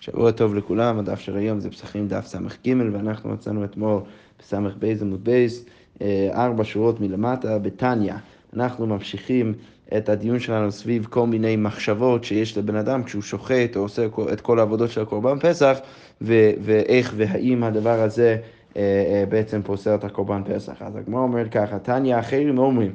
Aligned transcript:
שבוע 0.00 0.30
טוב 0.30 0.54
לכולם, 0.54 0.98
הדף 0.98 1.20
של 1.20 1.36
היום 1.36 1.60
זה 1.60 1.70
פסחים 1.70 2.08
דף 2.08 2.26
ס"ג, 2.26 2.74
ואנחנו 2.92 3.30
מצאנו 3.30 3.64
אתמול 3.64 4.00
בס"ב 4.38 4.84
עמוד 5.00 5.24
בית, 5.24 5.64
אה, 6.02 6.28
ארבע 6.32 6.64
שורות 6.64 7.00
מלמטה, 7.00 7.58
בתניא. 7.58 8.14
אנחנו 8.56 8.86
ממשיכים 8.86 9.54
את 9.96 10.08
הדיון 10.08 10.38
שלנו 10.38 10.72
סביב 10.72 11.06
כל 11.10 11.26
מיני 11.26 11.56
מחשבות 11.56 12.24
שיש 12.24 12.58
לבן 12.58 12.76
אדם 12.76 13.02
כשהוא 13.02 13.22
שוחט 13.22 13.76
או 13.76 13.80
עושה 13.80 14.06
את 14.32 14.40
כל 14.40 14.58
העבודות 14.58 14.90
של 14.90 15.00
הקורבן 15.00 15.38
פסח, 15.38 15.78
ו- 16.22 16.50
ואיך 16.60 17.14
והאם 17.16 17.64
הדבר 17.64 18.00
הזה 18.00 18.36
אה, 18.76 18.82
אה, 18.82 19.24
בעצם 19.28 19.62
פוסל 19.62 19.94
את 19.94 20.04
הקורבן 20.04 20.42
פסח. 20.54 20.82
אז 20.82 20.96
הגמרא 20.96 21.20
אומרת 21.20 21.52
ככה, 21.52 21.78
תניא 21.78 22.18
אחרים 22.18 22.58
אומרים, 22.58 22.94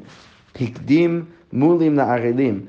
הקדים 0.55 1.25
מולים 1.53 1.95
לערלים. 1.95 2.65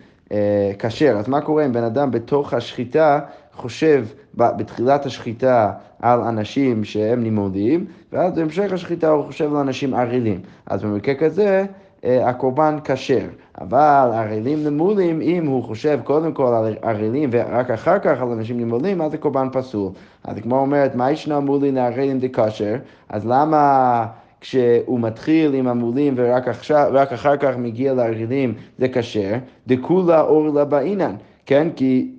כשר. 0.79 1.17
אז 1.19 1.29
מה 1.29 1.41
קורה 1.41 1.67
אם 1.67 1.73
בן 1.73 1.85
אדם 1.85 2.11
בתוך 2.11 2.55
השחיטה 2.55 3.21
חושב 3.57 4.05
בתחילת 4.35 5.07
השחיטה 5.07 5.73
על 6.03 6.21
אנשים 6.21 6.85
שהם 6.85 7.23
נימודים, 7.23 7.85
ואז 8.13 8.33
בהמשך 8.35 8.73
השחיטה 8.73 9.09
הוא 9.09 9.25
חושב 9.25 9.55
על 9.55 9.57
אנשים 9.57 9.95
ערלים. 9.95 10.41
אז 10.67 10.83
במקרה 10.83 11.15
כזה, 11.15 11.65
אה, 12.05 12.29
הקורבן 12.29 12.79
כשר. 12.85 13.27
אבל 13.61 14.11
ערלים 14.15 14.65
נמולים, 14.65 15.21
אם 15.21 15.47
הוא 15.47 15.65
חושב 15.65 16.01
קודם 16.05 16.33
כל 16.33 16.55
על 16.55 16.77
ערלים 16.83 17.31
ורק 17.33 17.71
אחר 17.71 17.99
כך 17.99 18.23
על 18.23 18.29
אנשים 18.29 18.61
נמולים, 18.61 19.03
אז 19.03 19.15
הקורבן 19.15 19.49
פסול. 19.53 19.93
אז 20.25 20.37
כמו 20.43 20.59
אומרת, 20.59 20.95
מה 20.95 21.11
ישנה 21.11 21.41
מולי 21.41 21.73
לערלים 21.73 22.19
דקשר? 22.19 22.77
אז 23.09 23.27
למה... 23.27 24.07
כשהוא 24.41 25.01
מתחיל 25.01 25.55
עם 25.55 25.69
המולים 25.69 26.15
ורק 26.17 26.49
עכשיו, 26.49 26.93
אחר 27.15 27.37
כך 27.37 27.57
מגיע 27.59 27.95
לערלים 27.95 28.55
זה 28.79 28.89
כשר, 28.89 29.35
דכולה 29.67 30.21
אור 30.21 30.49
לה 30.49 30.65
באינן, 30.65 31.15
כן? 31.47 31.69
כי 31.77 32.11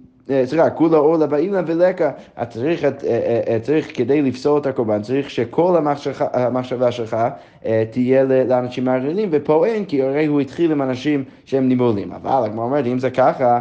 סליחה, 0.45 0.70
כולה 0.70 0.98
אור 0.98 1.17
לבעילה 1.17 1.62
ולקה, 1.67 2.12
צריך, 2.49 2.84
אה, 2.84 2.90
אה, 3.48 3.58
צריך 3.62 3.98
כדי 3.98 4.22
לפסול 4.22 4.59
את 4.62 4.66
הקורבן, 4.66 5.02
צריך 5.02 5.30
שכל 5.30 5.77
המחשבה 6.34 6.92
שלך 6.92 7.17
תהיה 7.92 8.23
לאנשים 8.23 8.86
מערערים, 8.86 9.30
ופה 9.31 9.66
אין, 9.66 9.86
כי 9.86 10.02
הרי 10.02 10.25
הוא 10.25 10.42
התחיל 10.42 10.72
עם 10.72 10.81
אנשים 10.81 11.23
שהם 11.45 11.67
נימולים. 11.67 12.11
אבל 12.11 12.45
הגמרא 12.45 12.66
אומרת, 12.66 12.86
אם 12.86 13.00
זה 13.00 13.09
ככה, 13.09 13.59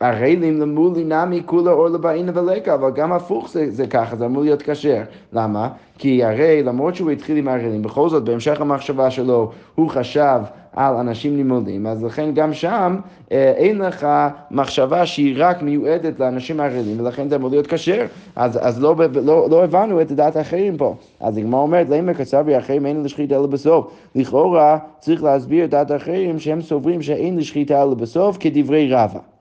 הרעלים 0.00 0.60
למולי 0.60 1.04
נמי 1.04 1.42
כולה 1.46 1.70
אור 1.70 1.88
לבעינה 1.88 2.32
ולקה, 2.34 2.74
אבל 2.74 2.90
גם 2.90 3.12
הפוך 3.12 3.50
זה, 3.50 3.70
זה 3.70 3.86
ככה, 3.86 4.16
זה 4.16 4.26
אמור 4.26 4.42
להיות 4.42 4.62
כשר. 4.62 5.02
למה? 5.32 5.68
כי 5.98 6.24
הרי 6.24 6.62
למרות 6.62 6.94
שהוא 6.94 7.10
התחיל 7.10 7.36
עם 7.36 7.48
הרעלים, 7.48 7.82
בכל 7.82 8.08
זאת 8.08 8.24
בהמשך 8.24 8.60
המחשבה 8.60 9.10
שלו 9.10 9.50
הוא 9.74 9.90
חשב 9.90 10.40
על 10.76 10.94
אנשים 10.94 11.36
לימודים, 11.36 11.86
אז 11.86 12.04
לכן 12.04 12.34
גם 12.34 12.54
שם 12.54 12.96
אה, 13.32 13.52
אין 13.56 13.78
לך 13.78 14.06
מחשבה 14.50 15.06
שהיא 15.06 15.34
רק 15.38 15.62
מיועדת 15.62 16.20
לאנשים 16.20 16.60
הרעלים, 16.60 17.00
ולכן 17.00 17.28
זה 17.28 17.36
אמור 17.36 17.50
להיות 17.50 17.66
כשר. 17.66 18.06
אז, 18.36 18.58
אז 18.62 18.82
לא, 18.82 18.96
לא, 19.24 19.50
לא 19.50 19.64
הבנו 19.64 20.00
את 20.00 20.12
דעת 20.12 20.36
האחרים 20.36 20.76
פה. 20.76 20.94
אז 21.20 21.38
הגמרא 21.38 21.60
אומרת, 21.60 21.88
למה 21.88 22.14
קצר 22.14 22.42
האחרים 22.54 22.86
אין 22.86 23.02
לשחיטה 23.02 23.34
אלא 23.34 23.46
בסוף. 23.46 23.90
לכאורה 24.14 24.78
צריך 24.98 25.22
להסביר 25.22 25.64
את 25.64 25.70
דעת 25.70 25.90
האחרים 25.90 26.38
שהם 26.38 26.62
סוברים 26.62 27.02
שאין 27.02 27.38
לשחיטה 27.38 27.82
אלא 27.82 27.94
בסוף 27.94 28.36
כדברי 28.40 28.92
רבא. 28.92 29.33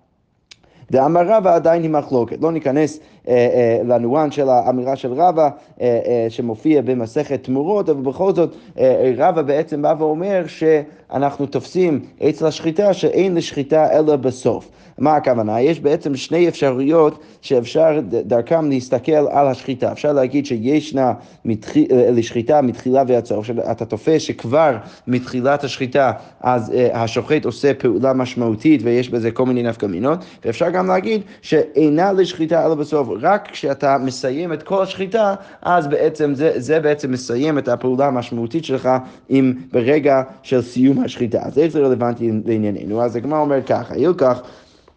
ואמר 0.91 1.21
רבא 1.27 1.55
עדיין 1.55 1.83
היא 1.83 1.89
מחלוקת. 1.89 2.37
לא 2.41 2.51
ניכנס 2.51 2.99
אה, 3.27 3.33
אה, 3.33 3.81
לניואנס 3.85 4.33
של 4.33 4.49
האמירה 4.49 4.95
של 4.95 5.13
רבא 5.13 5.49
אה, 5.81 5.99
אה, 6.05 6.25
שמופיע 6.29 6.81
במסכת 6.81 7.43
תמורות, 7.43 7.89
אבל 7.89 8.01
בכל 8.01 8.33
זאת 8.33 8.55
אה, 8.79 9.13
רבא 9.17 9.41
בעצם 9.41 9.81
בא 9.81 9.93
ואומר 9.99 10.43
שאנחנו 10.47 11.45
תופסים 11.45 11.99
אצל 12.29 12.45
השחיטה 12.45 12.93
שאין 12.93 13.35
לשחיטה 13.35 13.99
אלא 13.99 14.15
בסוף. 14.15 14.69
מה 14.97 15.15
הכוונה? 15.15 15.61
יש 15.61 15.79
בעצם 15.79 16.15
שני 16.15 16.47
אפשרויות 16.47 17.23
שאפשר 17.41 17.99
דרכם 18.09 18.69
להסתכל 18.69 19.11
על 19.11 19.47
השחיטה. 19.47 19.91
אפשר 19.91 20.13
להגיד 20.13 20.45
שישנה 20.45 21.13
מתח... 21.45 21.71
לשחיטה 22.11 22.61
מתחילה 22.61 23.03
ועד 23.07 23.25
סוף, 23.25 23.45
שאתה 23.45 23.85
תופס 23.85 24.21
שכבר 24.21 24.77
מתחילת 25.07 25.63
השחיטה 25.63 26.11
אז 26.41 26.69
uh, 26.69 26.97
השוחט 26.97 27.45
עושה 27.45 27.73
פעולה 27.73 28.13
משמעותית 28.13 28.81
ויש 28.83 29.09
בזה 29.09 29.31
כל 29.31 29.45
מיני 29.45 29.63
נפקא 29.63 29.85
מינות, 29.85 30.19
ואפשר 30.45 30.69
גם 30.69 30.87
להגיד 30.87 31.21
שאינה 31.41 32.11
לשחיטה 32.11 32.65
אלא 32.65 32.75
בסוף, 32.75 33.07
רק 33.21 33.49
כשאתה 33.51 33.97
מסיים 33.97 34.53
את 34.53 34.63
כל 34.63 34.83
השחיטה, 34.83 35.35
אז 35.61 35.87
בעצם 35.87 36.35
זה, 36.35 36.51
זה 36.55 36.79
בעצם 36.79 37.11
מסיים 37.11 37.57
את 37.57 37.67
הפעולה 37.67 38.07
המשמעותית 38.07 38.65
שלך 38.65 38.89
עם 39.29 39.53
ברגע 39.71 40.21
של 40.43 40.61
סיום 40.61 41.03
השחיטה. 41.03 41.39
אז 41.41 41.57
איך 41.57 41.71
זה 41.71 41.79
רלוונטי 41.79 42.31
לענייננו? 42.45 43.01
אז 43.01 43.15
הגמרא 43.15 43.39
אומרת 43.39 43.67
ככה, 43.67 43.97
יילקח 43.97 44.41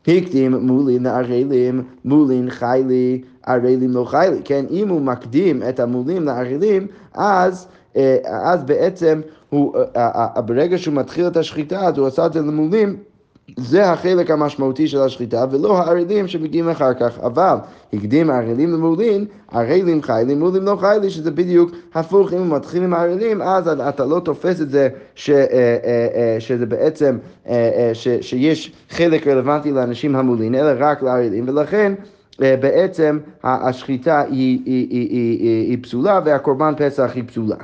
הקדים 0.08 0.54
מולין 0.54 1.06
ערלים, 1.06 1.82
מולין 2.04 2.50
חיילי, 2.50 3.22
ערלים 3.46 3.90
לא 3.90 4.04
חיילי. 4.04 4.40
כן, 4.44 4.64
אם 4.70 4.88
הוא 4.88 5.00
מקדים 5.00 5.62
את 5.68 5.80
המולים 5.80 6.22
לערלים, 6.22 6.86
אז, 7.14 7.66
אז 8.24 8.64
בעצם 8.64 9.20
הוא, 9.50 9.74
ברגע 10.46 10.78
שהוא 10.78 10.94
מתחיל 10.94 11.26
את 11.26 11.36
השחיטה, 11.36 11.80
אז 11.80 11.98
הוא 11.98 12.06
עשה 12.06 12.26
את 12.26 12.32
זה 12.32 12.40
למולים. 12.40 12.96
זה 13.56 13.90
החלק 13.90 14.30
המשמעותי 14.30 14.88
של 14.88 15.00
השחיטה, 15.00 15.44
ולא 15.50 15.78
הערלים 15.78 16.28
שמגיעים 16.28 16.68
אחר 16.68 16.94
כך. 16.94 17.18
אבל 17.18 17.56
הקדים 17.92 18.30
הערלים 18.30 18.72
למולין, 18.72 19.24
ערלים 19.52 20.02
חיילים, 20.02 20.38
מולים 20.38 20.62
לא 20.62 20.76
חיילים, 20.80 21.10
שזה 21.10 21.30
בדיוק 21.30 21.70
הפוך. 21.94 22.32
אם 22.32 22.54
מתחילים 22.54 22.84
עם 22.84 22.94
הערלים, 22.94 23.42
אז 23.42 23.68
אתה 23.68 24.04
לא 24.04 24.20
תופס 24.20 24.60
את 24.60 24.70
זה 24.70 24.88
ש, 25.14 25.30
אה, 25.30 25.36
אה, 25.36 25.76
אה, 26.14 26.36
שזה 26.38 26.66
בעצם, 26.66 27.18
ש, 27.92 28.08
שיש 28.20 28.72
חלק 28.90 29.26
רלוונטי 29.26 29.72
לאנשים 29.72 30.16
המולין, 30.16 30.54
אלא 30.54 30.72
רק 30.78 31.02
לערלים, 31.02 31.48
ולכן... 31.48 31.94
בעצם 32.38 33.18
השחיטה 33.44 34.20
היא, 34.20 34.60
היא, 34.64 34.86
היא, 34.90 35.10
היא, 35.10 35.70
היא 35.70 35.78
פסולה 35.82 36.20
והקורבן 36.24 36.74
פסח 36.76 37.10
היא 37.14 37.24
פסולה. 37.26 37.56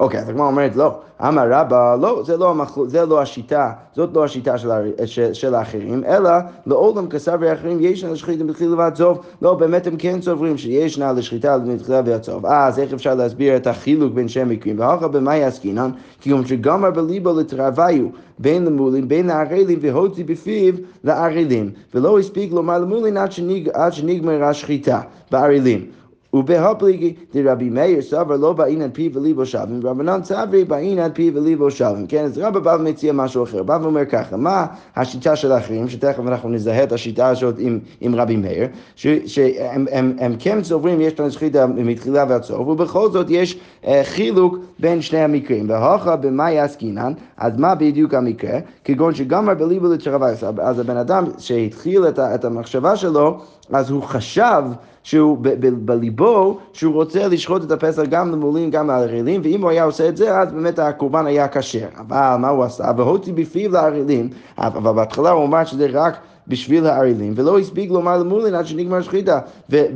אוקיי, 0.00 0.20
אז 0.20 0.28
הגמרא 0.28 0.46
אומרת, 0.46 0.76
לא, 0.76 0.98
אמר 1.28 1.50
רבא, 1.50 1.96
לא, 2.00 2.22
זה 2.26 2.36
לא, 2.36 2.50
המחל... 2.50 2.80
זה 2.86 3.06
לא 3.06 3.22
השיטה, 3.22 3.72
זאת 3.96 4.10
לא 4.14 4.24
השיטה 4.24 4.58
של, 4.58 4.70
הר... 4.70 4.82
של, 5.06 5.32
של 5.32 5.54
האחרים, 5.54 6.04
אלא 6.04 6.30
לעולם 6.66 7.08
כסברי 7.08 7.50
האחרים 7.50 7.78
ישנה 7.80 8.10
לשחיטה 8.10 8.44
מתחילה 8.44 8.76
ועד 8.76 8.96
סוף. 8.96 9.18
לא, 9.42 9.54
באמת 9.54 9.86
הם 9.86 9.96
כן 9.96 10.22
סוברים 10.22 10.58
שישנה 10.58 11.12
לשחיטה 11.12 11.58
מתחילה 11.58 12.02
ועד 12.04 12.22
סוף. 12.22 12.44
אז 12.44 12.78
איך 12.78 12.92
אפשר 12.92 13.14
להסביר 13.14 13.56
את 13.56 13.66
החילוק 13.66 14.12
בין 14.12 14.28
שני 14.28 14.54
מקרים? 14.54 14.78
והלכה 14.78 15.08
במאי 15.08 15.44
עסקינן, 15.44 15.90
כי 16.20 16.30
גם 16.30 16.46
שגמר 16.46 16.90
בליבו 16.90 17.32
לתרוויו 17.40 18.06
בין 18.38 18.64
למולים, 18.64 19.08
בין 19.08 19.30
הערלים, 19.30 19.78
והוציא 19.82 20.24
בפיו 20.24 20.74
לערלים. 21.04 21.70
ולא 21.94 22.18
הספיק 22.18 22.52
לומר 22.52 22.78
למולים 22.78 23.16
עד, 23.16 23.32
שנג... 23.32 23.68
עד 23.68 23.92
שנגמרה 23.92 24.48
השחיטה 24.48 25.00
בערלים. 25.30 25.86
ובהפליגי 26.34 27.14
דרבי 27.34 27.70
מאיר 27.70 28.02
סבר 28.02 28.36
לא 28.36 28.52
באין 28.52 28.82
על 28.82 28.90
פיו 28.92 29.14
וליבו 29.14 29.46
שווים, 29.46 29.80
ורבנן 29.82 30.22
צברי 30.22 30.64
באין 30.64 30.98
על 30.98 31.10
פיו 31.14 31.34
וליבו 31.34 31.70
שווים. 31.70 32.06
כן, 32.06 32.24
אז 32.24 32.38
רבא 32.38 32.60
בא 32.60 32.76
ומציע 32.80 33.12
משהו 33.12 33.44
אחר, 33.44 33.62
בא 33.62 33.78
ואומר 33.82 34.04
ככה, 34.04 34.36
מה 34.36 34.66
השיטה 34.96 35.36
של 35.36 35.52
האחרים, 35.52 35.88
שתכף 35.88 36.22
אנחנו 36.26 36.48
נזהה 36.48 36.82
את 36.82 36.92
השיטה 36.92 37.28
הזאת 37.28 37.54
עם, 37.58 37.78
עם 38.00 38.14
רבי 38.14 38.36
מאיר, 38.36 38.66
שהם 38.96 39.86
הם, 39.90 40.16
הם 40.18 40.34
כן 40.38 40.62
סוברים, 40.62 41.00
יש 41.00 41.20
לנו 41.20 41.30
זכית 41.30 41.56
מתחילה 41.56 42.24
ועד 42.28 42.42
סוף, 42.42 42.68
ובכל 42.68 43.10
זאת 43.10 43.26
יש 43.30 43.58
uh, 43.82 43.88
חילוק 44.02 44.58
בין 44.78 45.02
שני 45.02 45.18
המקרים. 45.18 45.66
והוכה 45.68 46.16
במאי 46.16 46.58
עסקינן, 46.58 47.12
אז 47.36 47.52
מה 47.56 47.74
בדיוק 47.74 48.14
המקרה? 48.14 48.58
כגון 48.84 49.14
שגמר 49.14 49.54
בליבו 49.54 49.86
לתרוויוס, 49.86 50.44
אז 50.62 50.78
הבן 50.78 50.96
אדם 50.96 51.24
שהתחיל 51.38 52.08
את, 52.08 52.18
את 52.18 52.44
המחשבה 52.44 52.96
שלו, 52.96 53.40
אז 53.72 53.90
הוא 53.90 54.02
חשב 54.02 54.62
שהוא 55.02 55.38
בליבו, 55.84 56.58
שהוא 56.72 56.94
רוצה 56.94 57.28
לשחוט 57.28 57.64
את 57.64 57.70
הפסח 57.70 58.02
גם 58.02 58.32
למולים, 58.32 58.70
גם 58.70 58.86
לערלים, 58.86 59.40
ואם 59.44 59.62
הוא 59.62 59.70
היה 59.70 59.84
עושה 59.84 60.08
את 60.08 60.16
זה, 60.16 60.38
אז 60.38 60.52
באמת 60.52 60.78
הקורבן 60.78 61.26
היה 61.26 61.48
כשר. 61.48 61.86
אבל 61.98 62.36
מה 62.38 62.48
הוא 62.48 62.64
עשה? 62.64 62.84
והוציא 62.96 63.32
בפיו 63.32 63.72
לערלים, 63.72 64.28
אבל 64.58 64.92
בהתחלה 64.92 65.30
הוא 65.30 65.44
אמר 65.44 65.64
שזה 65.64 65.86
רק... 65.92 66.16
בשביל 66.48 66.86
הערלים, 66.86 67.32
ולא 67.36 67.58
הספיק 67.58 67.90
לומר 67.90 68.18
למולין 68.18 68.54
עד 68.54 68.66
שנגמר 68.66 69.02
שחיטה 69.02 69.38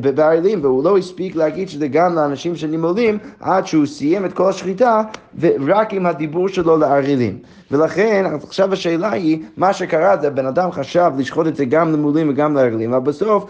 בערלים, 0.01 0.59
והוא 0.63 0.85
לא 0.85 0.99
הספיק 0.99 1.37
להגיד 1.37 1.69
שזה 1.69 1.89
גם 1.89 2.15
לאנשים 2.15 2.57
שנימולים 2.57 3.19
עד 3.41 3.67
שהוא 3.67 3.87
סיים 3.87 4.25
את 4.25 4.33
כל 4.33 4.49
השחיטה, 4.49 5.03
ורק 5.41 5.95
עם 5.95 6.07
הדיבור 6.07 6.49
שלו 6.49 6.77
לערלים. 6.77 7.39
ולכן, 7.71 8.25
עכשיו 8.43 8.73
השאלה 8.73 9.13
היא, 9.13 9.43
מה 9.57 9.73
שקרה 9.73 10.17
זה 10.17 10.31
בן 10.31 10.47
אדם 10.47 10.73
חשב 10.73 11.11
לשחוט 11.19 11.47
את 11.47 11.57
זה 11.57 11.65
גם 11.65 11.93
למולים 11.93 12.29
וגם 12.29 12.57
לערלים, 12.57 12.95
אבל 12.95 13.05
בסוף, 13.05 13.45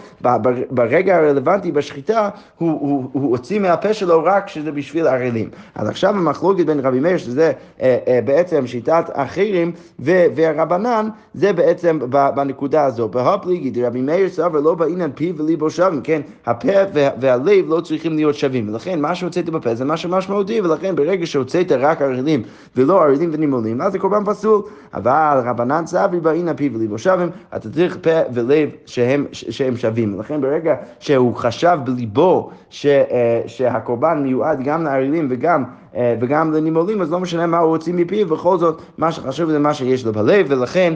ברגע 0.70 1.16
הרלוונטי 1.16 1.72
בשחיטה, 1.72 2.28
הוא, 2.58 2.70
הוא, 2.70 3.04
הוא 3.12 3.30
הוציא 3.30 3.60
מהפה 3.60 3.94
שלו 3.94 4.24
רק 4.24 4.48
שזה 4.48 4.72
בשביל 4.72 5.06
ערלים. 5.06 5.50
אז 5.74 5.88
עכשיו 5.88 6.10
המחלוקת 6.10 6.66
בין 6.66 6.80
רבי 6.80 7.00
מאיר, 7.00 7.16
שזה 7.16 7.52
אה, 7.80 7.98
אה, 8.08 8.20
בעצם 8.24 8.66
שיטת 8.66 9.04
אחרים, 9.12 9.72
והרבנן, 9.98 11.08
זה 11.34 11.52
בעצם 11.52 11.98
בנקודה 12.34 12.83
הזו. 12.84 13.08
בהפליגי 13.08 13.70
דרבי 13.70 14.00
מאיר 14.00 14.28
סבר 14.28 14.60
לא 14.60 14.74
בעניין 14.74 15.10
פיו 15.14 15.38
וליבו 15.38 15.70
שווים, 15.70 16.00
כן, 16.00 16.20
הפה 16.46 16.72
והלב 17.20 17.68
לא 17.68 17.80
צריכים 17.80 18.16
להיות 18.16 18.34
שווים, 18.34 18.68
ולכן 18.68 19.00
מה 19.00 19.14
שהוצאת 19.14 19.50
בפה 19.50 19.74
זה 19.74 19.84
משהו 19.84 20.10
משמעותי, 20.10 20.60
ולכן 20.60 20.96
ברגע 20.96 21.26
שהוצאת 21.26 21.72
רק 21.72 22.02
ערלים 22.02 22.42
ולא 22.76 23.02
ערלים 23.02 23.30
ונימולים, 23.32 23.80
אז 23.80 23.92
זה 23.92 23.98
קורבן 23.98 24.24
פסול. 24.24 24.62
אבל 24.94 25.42
רבנן 25.44 25.86
סברי 25.86 26.20
בעניין 26.20 26.56
פיו 26.56 26.74
וליבו 26.74 26.98
שווים, 26.98 27.28
אתה 27.56 27.70
צריך 27.70 27.98
פה 28.02 28.20
ולב 28.34 28.68
שהם, 28.86 29.26
שהם 29.32 29.76
שווים. 29.76 30.14
ולכן 30.14 30.40
ברגע 30.40 30.74
שהוא 30.98 31.36
חשב 31.36 31.78
בליבו 31.84 32.50
ש, 32.70 32.86
אה, 32.86 33.42
שהקורבן 33.46 34.22
מיועד 34.22 34.62
גם 34.64 34.84
לערלים 34.84 35.28
וגם 35.30 35.64
אה, 35.96 36.16
וגם 36.20 36.52
לנימולים, 36.52 37.02
אז 37.02 37.12
לא 37.12 37.20
משנה 37.20 37.46
מה 37.46 37.58
הוא 37.58 37.70
הוציא 37.70 37.94
מפיו, 37.94 38.28
בכל 38.28 38.58
זאת, 38.58 38.82
מה 38.98 39.12
שחשוב 39.12 39.50
זה 39.50 39.58
מה 39.58 39.74
שיש 39.74 40.06
לו 40.06 40.12
בלב, 40.12 40.46
ולכן 40.48 40.94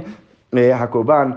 אה, 0.56 0.76
הקורבן 0.76 1.30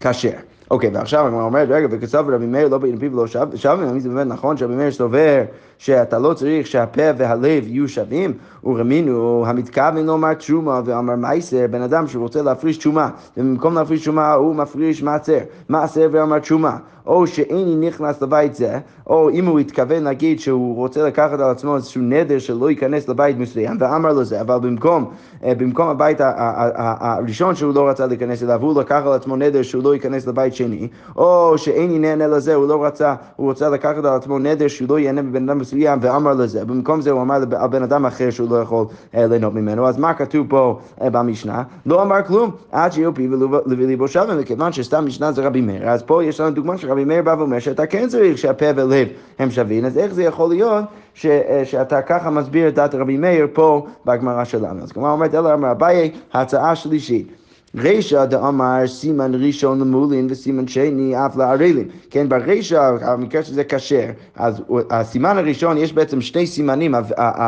כשר. 0.00 0.49
אוקיי, 0.70 0.90
ועכשיו 0.94 1.26
הגמרא 1.26 1.42
אומרת, 1.42 1.68
רגע, 1.70 1.86
וכסף 1.90 2.22
רבי 2.28 2.46
מאיר 2.46 2.68
לא 2.68 2.78
בעין 2.78 2.98
פיו 2.98 3.12
ולא 3.12 3.26
שווים, 3.54 3.88
האם 3.88 4.00
זה 4.00 4.08
באמת 4.08 4.26
נכון 4.26 4.56
שרבי 4.56 4.74
מאיר 4.74 4.90
סובר 4.90 5.42
שאתה 5.78 6.18
לא 6.18 6.34
צריך 6.34 6.66
שהפה 6.66 7.02
והלב 7.16 7.66
יהיו 7.66 7.88
שווים? 7.88 8.32
ורמינו, 8.64 9.44
המתכוון 9.46 10.06
לומר 10.06 10.34
תשומה 10.34 10.80
ואמר 10.84 11.16
מייסר, 11.16 11.66
בן 11.70 11.82
אדם 11.82 12.06
שרוצה 12.06 12.42
להפריש 12.42 12.76
תשומה, 12.76 13.10
ובמקום 13.36 13.74
להפריש 13.74 14.00
תשומה 14.00 14.32
הוא 14.32 14.54
מפריש 14.54 15.02
מעשר, 15.02 15.38
מעשר 15.68 16.08
ואמר 16.12 16.38
תשומה. 16.38 16.76
או 17.06 17.26
שאיני 17.26 17.88
נכנס 17.88 18.22
לבית 18.22 18.54
זה, 18.54 18.78
או 19.06 19.30
אם 19.30 19.46
הוא 19.46 19.58
התכוון 19.58 20.02
להגיד 20.02 20.40
שהוא 20.40 20.76
רוצה 20.76 21.02
לקחת 21.02 21.40
על 21.40 21.50
עצמו 21.50 21.76
איזשהו 21.76 22.02
נדר 22.02 22.38
שלא 22.38 22.70
ייכנס 22.70 23.08
לבית 23.08 23.38
מסוים, 23.38 23.76
ואמר 23.80 24.12
לו 24.12 24.24
זה, 24.24 24.40
אבל 24.40 24.58
במקום, 24.58 25.10
אה, 25.44 25.54
במקום 25.54 25.88
הבית 25.88 26.18
הראשון 26.20 27.54
שהוא 27.54 27.74
לא 27.74 27.88
רצה 27.88 28.06
להיכנס 28.06 28.42
אליו, 28.42 28.62
הוא 28.62 28.80
לקח 28.80 29.02
על 29.06 29.12
עצמו 29.12 29.36
נדר 29.36 29.62
שהוא 29.62 29.82
לא 29.82 29.94
ייכנס 29.94 30.26
לבית 30.26 30.54
שני, 30.60 30.88
או 31.16 31.58
שאיני 31.58 31.98
נהנה 31.98 32.26
לזה, 32.26 32.54
הוא 32.54 32.68
לא 32.68 32.84
רצה, 32.84 33.14
הוא 33.36 33.46
רוצה 33.46 33.68
לקחת 33.68 34.04
על 34.04 34.06
עצמו 34.06 34.38
נדר 34.38 34.68
שהוא 34.68 34.88
לא 34.88 34.98
ייהנה 34.98 35.22
בבן 35.22 35.48
אדם 35.48 35.58
מסוים, 35.58 35.98
ואמר 36.02 36.32
לזה, 36.32 36.64
במקום 36.64 37.00
זה 37.00 37.10
הוא 37.10 37.22
אמר 37.22 37.34
על 37.34 37.68
בן 37.68 37.82
אדם 37.82 38.06
אחר 38.06 38.30
שהוא 38.30 38.50
לא 38.50 38.56
יכול 38.56 38.86
אה, 39.14 39.26
ליהנות 39.26 39.54
ממנו, 39.54 39.88
אז 39.88 39.98
מה 39.98 40.14
כתוב 40.14 40.46
פה 40.48 40.78
אה, 41.02 41.10
במשנה? 41.10 41.62
לא 41.86 42.02
אמר 42.02 42.22
כלום, 42.22 42.50
עד 42.72 42.92
שיהיו 42.92 43.14
פיו 43.14 43.30
וליבו 43.66 44.08
שווה, 44.08 44.34
וכיוון 44.38 44.72
שסתם 44.72 45.06
משנה 45.06 45.32
זה 45.32 45.46
רבי 45.46 45.60
מאיר, 45.60 45.88
אז 45.88 46.02
פה 46.02 46.24
יש 46.24 46.40
לנו 46.40 46.50
דוגמה 46.50 46.78
של 46.78 46.90
רבי 46.90 47.04
מאיר 47.04 47.22
בא 47.22 47.34
ואומר 47.38 47.58
שאתה 47.58 47.86
כן 47.86 48.08
צריך 48.08 48.38
שהפה 48.38 48.66
ולב 48.76 49.08
הם 49.38 49.50
שווים, 49.50 49.84
אז 49.84 49.98
איך 49.98 50.14
זה 50.14 50.22
יכול 50.22 50.48
להיות 50.48 50.84
ש, 51.14 51.26
אה, 51.26 51.62
שאתה 51.64 52.02
ככה 52.02 52.30
מסביר 52.30 52.68
את 52.68 52.74
דעת 52.74 52.94
רבי 52.94 53.16
מאיר 53.16 53.46
פה 53.52 53.86
בגמרא 54.06 54.44
שלנו? 54.44 54.82
אז 54.82 54.92
כלומר 54.92 55.10
אומרת 55.10 55.34
אלא 55.34 55.54
אמר 55.54 55.70
אביי, 55.70 56.10
הצעה 56.32 56.76
שלישית. 56.76 57.39
רישא 57.76 58.24
דאמר 58.24 58.86
סימן 58.86 59.32
ראשון 59.34 59.80
למולין 59.80 60.26
וסימן 60.30 60.68
שני 60.68 61.26
אף 61.26 61.36
לערלים. 61.36 61.88
כן, 62.10 62.28
ברישא, 62.28 62.92
המקרה 63.02 63.42
שזה 63.42 63.64
כשר, 63.64 64.06
אז 64.36 64.62
הסימן 64.90 65.38
הראשון, 65.38 65.78
יש 65.78 65.92
בעצם 65.92 66.20
שני 66.20 66.46
סימנים, 66.46 66.94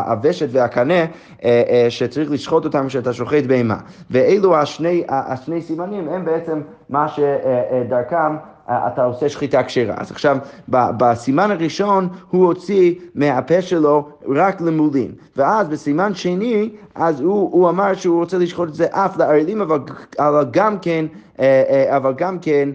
הוושת 0.06 0.48
והקנה, 0.50 0.94
אה, 0.94 1.06
אה, 1.44 1.86
שצריך 1.88 2.30
לשחוט 2.30 2.64
אותם 2.64 2.86
כשאתה 2.88 3.12
שוחט 3.12 3.44
בהמה. 3.46 3.76
ואלו 4.10 4.56
השני, 4.56 5.04
השני 5.08 5.62
סימנים 5.62 6.08
הם 6.08 6.24
בעצם 6.24 6.60
מה 6.88 7.06
שדרכם 7.08 8.36
אתה 8.68 9.04
עושה 9.04 9.28
שחיטה 9.28 9.62
כשרה. 9.62 9.94
אז 9.98 10.10
עכשיו, 10.10 10.36
בסימן 10.68 11.50
הראשון 11.50 12.08
הוא 12.30 12.46
הוציא 12.46 12.94
מהפה 13.14 13.62
שלו 13.62 14.08
רק 14.28 14.60
למולין, 14.60 15.12
ואז 15.36 15.68
בסימן 15.68 16.14
שני, 16.14 16.70
אז 16.94 17.20
הוא, 17.20 17.50
הוא 17.52 17.68
אמר 17.68 17.94
שהוא 17.94 18.20
רוצה 18.20 18.38
לשחוט 18.38 18.68
את 18.68 18.74
זה 18.74 18.86
אף 18.90 19.16
לערלים, 19.16 19.60
אבל, 19.60 19.78
אבל 20.18 20.46
גם 20.50 20.78
כן 20.78 21.06
אה, 21.40 21.62
אה, 21.68 21.96
אבל 21.96 22.12
גם 22.16 22.38
כן 22.38 22.68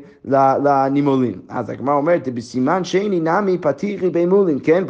לנימולים. 0.63 1.33
אז 1.49 1.69
הגמרא 1.69 1.95
אומרת, 1.95 2.29
בסימן 2.33 2.83
שני 2.83 3.19
נמי 3.19 3.57
פתיחי 3.57 4.09
במולין, 4.09 4.59
כן? 4.63 4.83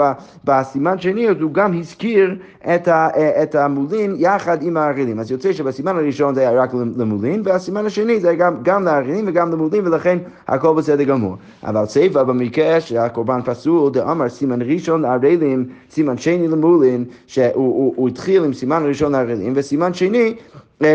בסימן 0.46 1.00
שני 1.00 1.30
אז 1.30 1.36
הוא 1.42 1.52
גם 1.52 1.80
הזכיר 1.80 2.36
את, 2.76 2.88
ה, 2.88 3.10
אה, 3.16 3.44
את 3.44 3.56
המולין 3.56 4.16
יחד 4.18 4.64
עם 4.64 4.78
הערלים. 4.78 5.20
אז 5.20 5.32
יוצא 5.32 5.54
שבסימן 5.54 5.96
הראשון 5.96 6.36
זה 6.36 6.42
היה 6.42 6.62
רק 6.62 6.74
למולין, 6.98 7.42
והסימן 7.46 7.86
השני 7.86 8.20
זה 8.20 8.36
גם, 8.36 8.56
גם 8.64 8.84
לערלים 8.84 9.26
וגם 9.28 9.52
למולין, 9.52 9.88
ולכן 9.88 10.18
הכל 10.48 10.74
בסדר 10.74 11.04
גמור. 11.04 11.36
אבל 11.64 11.86
סיפה 11.86 12.24
במקרה 12.24 12.82
שהקורבן 12.82 13.42
פסול, 13.46 13.92
דאמר 13.92 14.30
סימן 14.30 14.62
ראשון 14.62 15.02
לערלים, 15.02 15.66
סימן 15.92 16.18
שני 16.18 16.47
למולין, 16.52 17.06
שהוא 17.28 17.46
הוא, 17.54 17.94
הוא 17.96 18.10
התחיל 18.10 18.44
עם 18.44 18.54
סימן 18.54 18.84
ראשון 18.86 19.12
לערלים, 19.12 19.54
וסימן 19.56 19.94
שני 19.94 20.36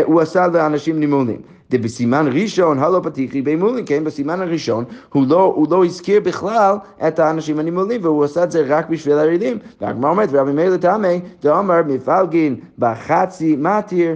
הוא 0.05 0.21
עשה 0.21 0.47
לאנשים 0.47 0.99
נימולים. 0.99 1.41
ובסימן 1.73 2.27
ראשון, 2.31 2.79
הלא 2.79 2.99
פתיחי 3.03 3.41
במולין, 3.41 3.85
כן, 3.87 4.03
בסימן 4.03 4.41
הראשון 4.41 4.83
הוא 5.13 5.25
לא, 5.29 5.53
הוא 5.55 5.67
לא 5.69 5.85
הזכיר 5.85 6.19
בכלל 6.19 6.75
את 7.07 7.19
האנשים 7.19 7.59
הנימולים, 7.59 8.01
והוא 8.03 8.23
עשה 8.23 8.43
את 8.43 8.51
זה 8.51 8.63
רק 8.67 8.89
בשביל 8.89 9.17
הרידים. 9.17 9.57
והגמר 9.81 10.09
אומרת, 10.09 10.29
ורבי 10.31 10.51
מאיר 10.51 10.73
לטעמי, 10.73 11.19
ואומר, 11.43 11.81
מפלגין 11.87 12.55
בחצי 12.79 13.55
מתיר, 13.59 14.15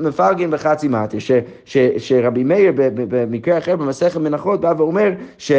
מפלגין 0.00 0.50
בחצי 0.50 0.88
מתיר, 0.88 1.20
שרבי 1.98 2.44
מאיר 2.44 2.72
במקרה 2.94 3.58
אחר 3.58 3.76
במסכת 3.76 4.16
מנחות 4.16 4.60
בא 4.60 4.74
ואומר 4.78 5.12
ש... 5.38 5.52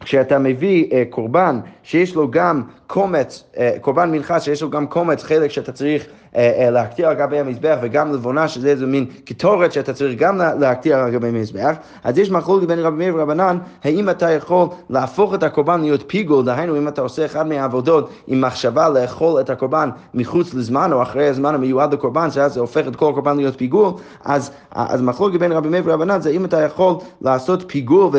כשאתה 0.00 0.38
מביא 0.38 0.90
uh, 0.90 0.94
קורבן 1.10 1.58
שיש 1.82 2.14
לו 2.14 2.30
גם 2.30 2.62
קומץ, 2.86 3.44
uh, 3.54 3.58
קורבן 3.80 4.10
מנחה 4.10 4.40
שיש 4.40 4.62
לו 4.62 4.70
גם 4.70 4.86
קומץ, 4.86 5.22
חלק 5.22 5.50
שאתה 5.50 5.72
צריך 5.72 6.06
אה, 6.36 6.64
אה, 6.64 6.70
להקטיר 6.70 7.08
על 7.08 7.14
גבי 7.14 7.38
המזבח 7.38 7.76
וגם 7.82 8.12
לבונה, 8.12 8.48
שזה 8.48 8.68
איזה 8.68 8.86
מין 8.86 9.06
קטורת 9.24 9.72
שאתה 9.72 9.92
צריך 9.92 10.18
גם 10.18 10.38
להקטיר 10.38 10.96
על 10.96 11.10
גבי 11.10 11.28
המזבח, 11.28 11.76
אז 12.04 12.18
יש 12.18 12.30
מחלוקת 12.30 12.66
בין 12.66 12.78
רבי 12.78 12.96
מאיר 12.96 13.14
ורבנן, 13.16 13.58
האם 13.84 14.10
אתה 14.10 14.30
יכול 14.30 14.68
להפוך 14.90 15.34
את 15.34 15.42
הקורבן 15.42 15.80
להיות 15.80 16.04
פיגול, 16.06 16.44
דהיינו 16.44 16.76
אם 16.78 16.88
אתה 16.88 17.02
עושה 17.02 17.24
אחד 17.24 17.46
מהעבודות 17.46 18.10
עם 18.26 18.40
מחשבה 18.40 18.88
לאכול 18.88 19.40
את 19.40 19.50
הקורבן 19.50 19.90
מחוץ 20.14 20.54
לזמן 20.54 20.92
או 20.92 21.02
אחרי 21.02 21.28
הזמן 21.28 21.54
המיועד 21.54 21.92
לקורבן, 21.92 22.30
שאז 22.30 22.54
זה 22.54 22.60
הופך 22.60 22.88
את 22.88 22.96
כל 22.96 23.10
הקורבן 23.10 23.36
להיות 23.36 23.58
פיגול, 23.58 23.90
אז, 24.24 24.50
אז 24.70 25.02
מחלוקת 25.02 25.38
בין 25.38 25.52
רבי 25.52 25.68
מאיר 25.68 25.82
ורבנן 25.86 26.20
זה 26.20 26.30
אם 26.30 26.44
אתה 26.44 26.60
יכול 26.60 26.94
לעשות 27.20 27.64
פיגול 27.66 28.10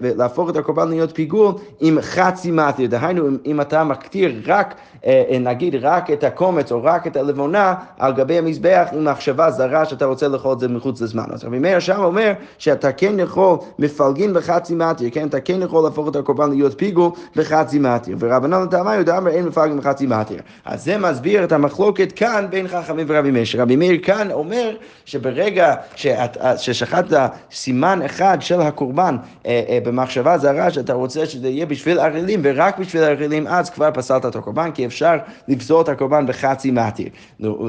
ולהפוך 0.00 0.50
את 0.50 0.56
הקורבן 0.56 0.88
להיות 0.88 1.10
פיגול 1.14 1.52
עם 1.80 1.98
חצי 2.00 2.50
מתיר, 2.50 2.90
דהיינו 2.90 3.28
אם, 3.28 3.36
אם 3.46 3.60
אתה 3.60 3.84
מקטיר 4.08 4.32
רק, 4.46 4.74
אה, 5.06 5.38
נגיד 5.40 5.74
רק 5.74 6.10
את 6.10 6.24
הקומץ 6.24 6.72
או 6.72 6.84
רק 6.84 7.06
את 7.06 7.16
הלבונה, 7.16 7.74
על 7.98 8.12
גבי 8.12 8.38
המזבח 8.38 8.88
עם 8.92 9.04
מחשבה 9.04 9.50
זרה 9.50 9.84
שאתה 9.84 10.04
רוצה 10.04 10.28
לאכול 10.28 10.52
את 10.52 10.60
זה 10.60 10.68
מחוץ 10.68 11.00
לזמן. 11.00 11.24
אז 11.32 11.44
רבי 11.44 11.58
מאיר 11.58 11.78
שם 11.78 11.98
אומר 11.98 12.32
שאתה 12.58 12.92
כן 12.92 13.20
יכול 13.20 13.58
מפלגין 13.78 14.34
בחצי 14.34 14.74
מתיר, 14.74 15.08
כן? 15.12 15.28
אתה 15.28 15.40
כן 15.40 15.62
יכול 15.62 15.84
להפוך 15.84 16.08
את 16.08 16.16
הקורבן 16.16 16.50
להיות 16.50 16.78
פיגו 16.78 17.12
בחצי 17.36 17.78
מתיר. 17.78 18.16
ורבנן 18.20 18.56
יהודה 18.94 19.18
אומר 19.18 19.30
אין 19.30 19.44
מפלגין 19.44 19.78
בחצי 19.78 20.06
מתיר. 20.06 20.40
אז 20.64 20.84
זה 20.84 20.98
מסביר 20.98 21.44
את 21.44 21.52
המחלוקת 21.52 22.12
כאן 22.12 22.46
בין 22.50 22.68
חכמים 22.68 23.06
ורבי 23.08 23.30
מאיר. 23.30 23.44
שרבי 23.44 23.76
מאיר 23.76 23.98
כאן 24.02 24.30
אומר 24.32 24.76
שברגע 25.04 25.74
שאת, 25.96 26.36
ששחטת 26.56 27.30
סימן 27.52 28.02
אחד 28.02 28.38
של 28.40 28.60
הקורבן 28.60 29.16
אה, 29.46 29.62
אה, 29.68 29.78
במחשבה 29.84 30.38
זרה 30.38 30.70
שאתה 30.70 30.92
רוצה 30.92 31.26
שזה 31.26 31.48
יהיה 31.48 31.66
בשביל 31.66 32.00
ערלים 32.00 32.40
ורק 32.42 32.78
בשביל 32.78 33.02
ערלים, 33.02 33.46
אז 33.46 33.70
כבר 33.70 33.90
פסלת 33.98 34.26
את 34.26 34.36
הקורבן, 34.36 34.70
כי 34.70 34.86
אפשר 34.86 35.16
לפסול 35.48 35.80
את 35.80 35.88
הקורבן 35.88 36.26
בחצי 36.26 36.70
מתיר. 36.70 37.08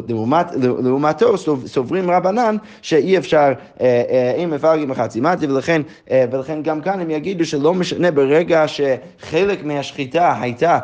לעומת, 0.07 0.45
לעומתו 0.55 1.37
סוברים 1.65 2.11
רבנן 2.11 2.55
שאי 2.81 3.17
אפשר, 3.17 3.53
אה, 3.81 4.03
אה, 4.09 4.43
אם 4.43 4.49
מפלגים 4.49 4.89
בחצי 4.89 5.21
מתי, 5.21 5.47
ולכן, 5.47 5.81
אה, 6.11 6.25
ולכן 6.31 6.63
גם 6.63 6.81
כאן 6.81 6.99
הם 6.99 7.09
יגידו 7.09 7.45
שלא 7.45 7.73
משנה 7.73 8.11
ברגע 8.11 8.65
שחלק 8.67 9.63
מהשחיטה 9.63 10.35
הייתה 10.41 10.79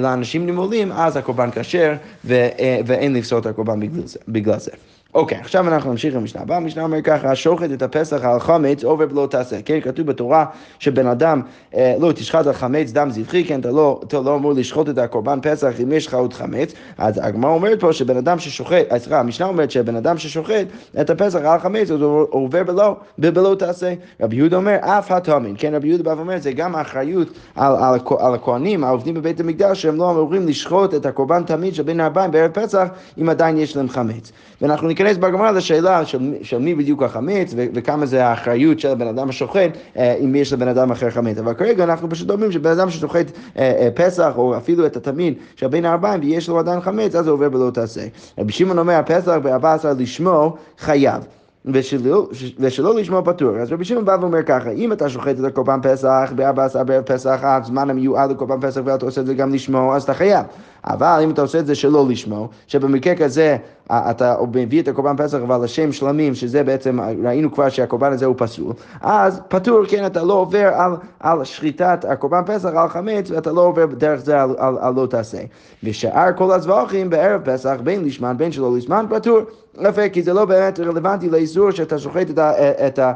לאנשים 0.00 0.46
נימולים, 0.46 0.92
אז 0.92 1.16
הקורבן 1.16 1.48
כשר 1.50 1.94
ואין 2.24 3.12
לפסול 3.14 3.38
את 3.38 3.46
הקורבן 3.46 3.80
בגלל 4.28 4.58
זה. 4.58 4.70
אוקיי, 5.14 5.38
עכשיו 5.38 5.68
אנחנו 5.68 5.90
נמשיך 5.90 6.14
למשנה 6.14 6.42
הבאה. 6.42 6.56
המשנה 6.56 6.82
אומר 6.82 7.02
ככה, 7.02 7.34
שוחט 7.34 7.72
את 7.72 7.82
הפסח 7.82 8.24
על 8.24 8.40
חמץ, 8.40 8.84
עובר 8.84 9.06
ולא 9.10 9.26
תעשה. 9.30 9.62
כן, 9.64 9.80
כתוב 9.80 10.06
בתורה 10.06 10.44
שבן 10.78 11.06
אדם, 11.06 11.42
אה, 11.74 11.94
לא 12.00 12.12
תשחט 12.12 12.46
על 12.46 12.52
חמץ 12.52 12.92
דם 12.92 13.10
זבחי, 13.10 13.44
כן, 13.44 13.60
אתה 13.60 13.70
לא, 13.70 14.00
אתה 14.04 14.20
לא 14.20 14.36
אמור 14.36 14.52
לשחוט 14.52 14.88
את 14.88 14.98
הקורבן 14.98 15.38
פסח 15.42 15.72
אם 15.82 15.92
יש 15.92 16.06
לך 16.06 16.14
עוד 16.14 16.32
חמץ. 16.32 16.72
אז 16.98 17.20
הגמרא 17.22 17.50
אומרת 17.50 17.80
פה 17.80 17.92
שבן 17.92 18.16
אדם 18.16 18.38
ששוחט, 18.38 18.86
אה, 18.92 18.98
סליחה, 18.98 19.20
המשנה 19.20 19.46
אומרת 19.46 19.70
שבן 19.70 19.96
אדם 19.96 20.18
ששוחט 20.18 20.66
את 21.00 21.10
הפסח 21.10 21.38
על 21.38 21.58
חמץ, 21.58 21.90
אז 21.90 22.00
הוא 22.00 22.26
עובר 22.30 22.62
בלא, 22.62 22.96
בלא 23.18 23.56
תעשה. 23.58 23.94
רבי 24.20 24.36
יהודה 24.36 24.56
אומר, 24.56 24.76
אף 24.80 25.10
התומין. 25.10 25.54
כן, 25.58 25.74
רבי 25.74 25.88
יהודה 25.88 26.04
בא 26.04 26.14
ואומר, 26.16 26.38
זה 26.38 26.52
גם 26.52 26.74
האחריות 26.74 27.28
על, 27.54 27.72
על, 27.76 28.00
על 28.18 28.34
הכהנים, 28.34 28.84
העובדים 28.84 29.14
בבית 29.14 29.40
המקדש, 29.40 29.82
שהם 29.82 29.96
לא 29.96 30.10
אמורים 30.10 30.48
לשחוט 30.48 30.94
את 30.94 31.06
הקורבן 31.06 31.42
תמיד 31.42 31.74
של 31.74 31.82
בין 31.82 32.00
הארבעים 32.00 32.30
בערב 32.30 32.50
פסח, 32.50 32.88
אם 33.18 33.28
עדיין 33.28 33.58
יש 33.58 33.76
להם 33.76 33.88
חמץ. 33.88 34.32
ואנחנו 34.62 34.88
ניכנס 35.04 35.18
בגמרא 35.18 35.50
לשאלה 35.50 36.06
של, 36.06 36.34
של 36.42 36.58
מי 36.58 36.74
בדיוק 36.74 37.02
החמץ 37.02 37.54
וכמה 37.56 38.06
זה 38.06 38.26
האחריות 38.26 38.80
של 38.80 38.88
הבן 38.88 39.06
אדם 39.06 39.28
השוחט, 39.28 39.70
אה, 39.96 40.14
אם 40.14 40.34
יש 40.34 40.52
לבן 40.52 40.68
אדם 40.68 40.90
אחר 40.90 41.10
חמץ. 41.10 41.38
אבל 41.38 41.54
כרגע 41.54 41.84
אנחנו 41.84 42.10
פשוט 42.10 42.30
אומרים 42.30 42.52
שבן 42.52 42.70
אדם 42.70 42.90
ששוחט 42.90 43.26
אה, 43.58 43.72
אה, 43.80 43.88
פסח, 43.94 44.32
או 44.36 44.56
אפילו 44.56 44.86
את 44.86 44.96
התמין 44.96 45.34
של 45.56 45.66
בין 45.66 45.84
הארבעים, 45.84 46.20
ויש 46.20 46.48
לו 46.48 46.58
עדיין 46.58 46.80
חמץ, 46.80 47.14
אז 47.14 47.26
הוא 47.26 47.34
עובר 47.34 47.48
בלא 47.48 47.70
תעשה. 47.70 48.06
רבי 48.38 48.52
שמעון 48.52 48.78
אומר, 48.78 48.94
הפסח 48.94 49.36
ב-14 49.42 49.86
לשמו 49.98 50.56
חייב. 50.78 51.22
ושלא, 51.66 52.28
ושלא 52.58 52.94
לשמוע 52.94 53.22
פטור. 53.24 53.56
אז 53.56 53.72
רבי 53.72 53.84
שמעון 53.84 54.04
בא 54.04 54.16
ואומר 54.20 54.42
ככה, 54.42 54.70
אם 54.70 54.92
אתה 54.92 55.08
שוחט 55.08 55.40
את 55.40 55.44
הקורבן 55.44 55.80
פסח 55.82 56.32
בארבע 56.36 56.64
עשר 56.64 56.84
בערב 56.84 57.02
פסח, 57.02 57.40
הזמן 57.42 57.90
המיועד 57.90 58.30
לקורבן 58.30 58.60
פסח 58.60 58.80
ואתה 58.84 59.06
עושה 59.06 59.20
את 59.20 59.26
זה 59.26 59.34
גם 59.34 59.54
לשמוע, 59.54 59.96
אז 59.96 60.02
אתה 60.02 60.14
חייב. 60.14 60.46
אבל 60.86 61.20
אם 61.24 61.30
אתה 61.30 61.42
עושה 61.42 61.58
את 61.58 61.66
זה 61.66 61.74
שלא 61.74 62.06
לשמוע, 62.08 62.46
שבמקרה 62.66 63.14
כזה 63.14 63.56
אתה 63.90 64.36
מביא 64.52 64.82
את 64.82 64.88
הקורבן 64.88 65.16
פסח 65.16 65.38
אבל 65.38 65.64
לשם 65.64 65.92
שלמים, 65.92 66.34
שזה 66.34 66.62
בעצם, 66.62 66.98
ראינו 67.24 67.52
כבר 67.52 67.68
שהקורבן 67.68 68.12
הזה 68.12 68.26
הוא 68.26 68.34
פסול, 68.38 68.72
אז 69.00 69.40
פטור, 69.48 69.84
כן, 69.88 70.06
אתה 70.06 70.22
לא 70.22 70.34
עובר 70.34 70.68
על, 70.74 70.92
על 71.20 71.44
שחיטת 71.44 72.04
הקורבן 72.08 72.42
פסח, 72.46 72.68
על 72.76 72.88
חמץ, 72.88 73.30
ואתה 73.30 73.52
לא 73.52 73.60
עובר 73.60 73.86
דרך 73.86 74.20
זה 74.20 74.42
על, 74.42 74.54
על, 74.58 74.78
על 74.80 74.94
לא 74.94 75.06
תעשה. 75.06 75.38
ושאר 75.84 76.32
כל 76.36 76.52
הזבחים 76.52 77.10
בערב 77.10 77.40
פסח, 77.44 77.76
בין 77.82 78.04
לשמן, 78.04 78.34
בין 78.36 78.52
שלא 78.52 78.76
לשמן, 78.76 79.06
פטור. 79.10 79.38
יפה, 79.80 80.08
כי 80.08 80.22
זה 80.22 80.32
לא 80.32 80.44
באמת 80.44 80.80
רלוונטי 80.80 81.30
לאיסור 81.30 81.70
שאתה 81.70 81.98
שוחט 81.98 82.30
את, 82.30 82.38
את, 82.86 82.98
ה, 82.98 83.12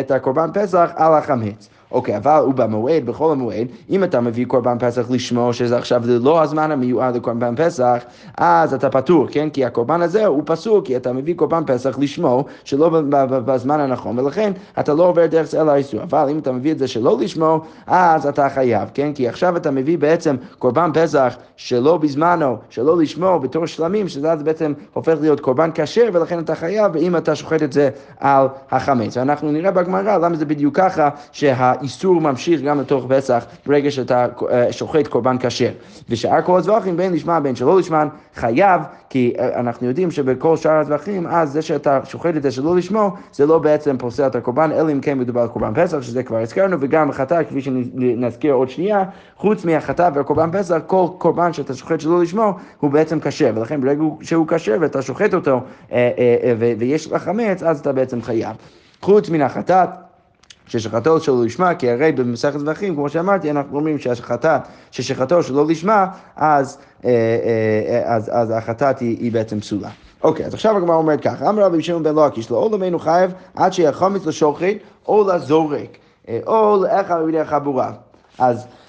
את 0.00 0.10
הקורבן 0.10 0.50
פסח 0.54 0.90
על 0.96 1.14
החמץ. 1.14 1.68
אוקיי, 1.92 2.16
אבל 2.16 2.40
הוא 2.44 2.54
במועד, 2.54 3.06
בכל 3.06 3.32
המועד, 3.32 3.66
אם 3.90 4.04
אתה 4.04 4.20
מביא 4.20 4.46
קורבן 4.46 4.76
פסח 4.78 5.10
לשמו, 5.10 5.52
שזה 5.52 5.76
עכשיו 5.76 6.02
לא 6.06 6.42
הזמן 6.42 6.70
המיועד 6.70 7.16
לקורבן 7.16 7.54
פסח, 7.56 8.02
אז 8.36 8.74
אתה 8.74 8.90
פטור, 8.90 9.26
כן? 9.30 9.50
כי 9.50 9.64
הקורבן 9.64 10.02
הזה 10.02 10.26
הוא 10.26 10.42
פסול, 10.46 10.80
כי 10.84 10.96
אתה 10.96 11.12
מביא 11.12 11.34
קורבן 11.34 11.62
פסח 11.66 11.98
לשמו, 11.98 12.44
שלא 12.64 13.00
בזמן 13.28 13.80
הנכון, 13.80 14.18
ולכן 14.18 14.52
אתה 14.80 14.94
לא 14.94 15.08
עובר 15.08 15.26
דרך 15.26 15.46
זה 15.46 15.62
לאיסור. 15.62 16.02
אבל 16.02 16.28
אם 16.30 16.38
אתה 16.38 16.52
מביא 16.52 16.72
את 16.72 16.78
זה 16.78 16.88
שלא 16.88 17.18
לשמו, 17.20 17.60
אז 17.86 18.26
אתה 18.26 18.48
חייב, 18.48 18.88
כן? 18.94 19.12
כי 19.14 19.28
עכשיו 19.28 19.56
אתה 19.56 19.70
מביא 19.70 19.98
בעצם 19.98 20.36
קורבן 20.58 20.90
פסח 20.94 21.36
שלא 21.56 21.96
בזמנו, 21.96 22.56
שלא 22.70 22.98
לשמו, 22.98 23.38
בתור 23.38 23.66
שלמים, 23.66 24.08
שזה 24.08 24.34
בעצם 24.34 24.72
הופך 24.92 25.14
להיות 25.20 25.40
קורבן 25.40 25.70
כשר, 25.74 26.08
ולכן 26.12 26.38
אתה 26.38 26.54
חייב, 26.54 26.96
אם 26.96 27.16
אתה 27.16 27.34
שוחט 27.34 27.62
את 27.62 27.72
זה 27.72 27.90
על 28.20 28.46
החמץ. 28.70 29.16
ואנחנו 29.16 29.52
נראה 29.52 29.70
בגמרא 29.70 30.18
למה 30.18 30.36
זה 30.36 30.44
בדיוק 30.44 30.76
ככה, 30.76 31.08
שה... 31.32 31.77
האיסור 31.78 32.20
ממשיך 32.20 32.60
גם 32.60 32.80
לתוך 32.80 33.06
פסח 33.08 33.44
ברגע 33.66 33.90
שאתה 33.90 34.26
אה, 34.50 34.72
שוחט 34.72 35.06
קורבן 35.06 35.36
כשר. 35.40 35.70
ושאר 36.08 36.42
כל 36.42 36.58
הזבחים 36.58 36.96
בין 36.96 37.12
לשמן 37.12 37.40
בין 37.42 37.56
שלא 37.56 37.78
לשמן 37.78 38.08
חייב, 38.34 38.82
כי 39.10 39.32
אה, 39.38 39.60
אנחנו 39.60 39.86
יודעים 39.86 40.10
שבכל 40.10 40.56
שאר 40.56 40.78
הזבחים 40.78 41.26
אז 41.26 41.52
זה 41.52 41.62
שאתה 41.62 42.00
שוחט 42.04 42.36
את 42.36 42.42
זה 42.42 42.50
שלא 42.50 42.76
לשמו 42.76 43.10
זה 43.32 43.46
לא 43.46 43.58
בעצם 43.58 43.98
פוסל 43.98 44.26
את 44.26 44.36
הקורבן 44.36 44.72
אלא 44.72 44.92
אם 44.92 45.00
כן 45.00 45.18
מדובר 45.18 45.40
על 45.40 45.48
קורבן 45.48 45.72
פסח 45.74 46.00
שזה 46.00 46.22
כבר 46.22 46.38
הזכרנו 46.38 46.76
וגם 46.80 47.10
החטא 47.10 47.42
כפי 47.44 47.60
שנזכיר 47.60 48.52
עוד 48.52 48.70
שנייה 48.70 49.04
חוץ 49.36 49.64
מהחטא 49.64 50.10
והקורבן 50.14 50.50
פסח 50.52 50.78
כל 50.86 51.06
קורבן 51.18 51.52
שאתה 51.52 51.74
שוחט 51.74 52.00
שלא 52.00 52.22
לשמו 52.22 52.52
הוא 52.80 52.90
בעצם 52.90 53.20
כשר 53.20 53.52
ולכן 53.54 53.80
ברגע 53.80 54.02
שהוא 54.22 54.46
כשר 54.48 54.76
ואתה 54.80 55.02
שוחט 55.02 55.34
אותו 55.34 55.60
אה, 55.92 56.10
ויש 56.78 57.12
לך 57.12 57.22
חמץ 57.22 57.62
אז 57.62 57.80
אתה 57.80 57.92
בעצם 57.92 58.22
חייב. 58.22 58.56
חוץ 59.02 59.30
מן 59.30 59.42
החטאת 59.42 60.07
ששחטו 60.68 61.20
שלא 61.20 61.44
לשמה, 61.44 61.74
כי 61.74 61.90
הרי 61.90 62.12
במסכת 62.12 62.58
זבחים, 62.58 62.94
כמו 62.94 63.08
שאמרתי, 63.08 63.50
אנחנו 63.50 63.76
אומרים 63.76 63.98
שהשחטה, 63.98 64.58
ששחטו 64.90 65.42
שלא 65.42 65.66
לשמה, 65.66 66.06
אז, 66.36 66.78
אה, 67.04 67.10
אה, 67.10 68.14
אז, 68.14 68.30
אז 68.34 68.50
החטאת 68.50 68.98
היא, 68.98 69.16
היא 69.20 69.32
בעצם 69.32 69.60
פסולה. 69.60 69.90
אוקיי, 70.22 70.46
אז 70.46 70.54
עכשיו 70.54 70.76
הגמרא 70.76 70.96
אומרת 70.96 71.20
ככה, 71.20 71.48
אמר 71.48 71.62
רבי 71.62 71.82
שמעון 71.82 72.02
בן 72.02 72.14
לוקיש, 72.14 72.50
לא 72.50 72.56
עולמנו 72.56 72.98
חייב 72.98 73.32
עד 73.56 73.72
שיהיה 73.72 73.92
חומץ 73.92 74.26
לשוחט 74.26 74.76
או 75.08 75.28
לזורק, 75.28 75.98
אה, 76.28 76.38
או 76.46 76.84
לאחר 76.84 77.22
רבי 77.22 77.44
חבורה. 77.44 77.92
אז 78.38 78.56
אה, 78.58 78.62
אה, 78.62 78.87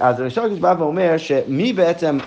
אז 0.00 0.20
ראשון 0.20 0.46
לקיש 0.46 0.60
בא 0.60 0.74
ואומר 0.78 1.16
שמי 1.16 1.72
בעצם 1.72 2.18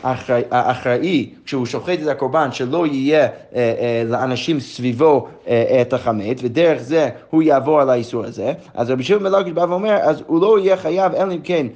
אחראי 0.50 1.30
כשהוא 1.46 1.66
שוחט 1.66 2.00
את 2.04 2.08
הקורבן 2.08 2.52
שלא 2.52 2.88
יהיה 2.88 3.28
אה, 3.56 4.04
לאנשים 4.06 4.60
סביבו 4.60 5.28
את 5.82 5.94
החמץ 5.94 6.38
ודרך 6.44 6.82
זה 6.82 7.10
הוא 7.30 7.44
יעבור 7.44 7.82
על 7.82 7.90
האיסור 7.90 8.26
הזה. 8.26 8.54
אז 8.74 8.90
רבי 8.90 9.04
שמעון 9.04 9.44
בן 9.44 9.54
בא 9.54 9.66
ואומר 9.70 9.98
אז 10.02 10.24
הוא 10.28 10.42
לא 10.42 10.60
יהיה 10.60 10.78
חייב 10.78 11.14
אלא 11.16 11.34
אם 11.34 11.42
כן 11.44 11.68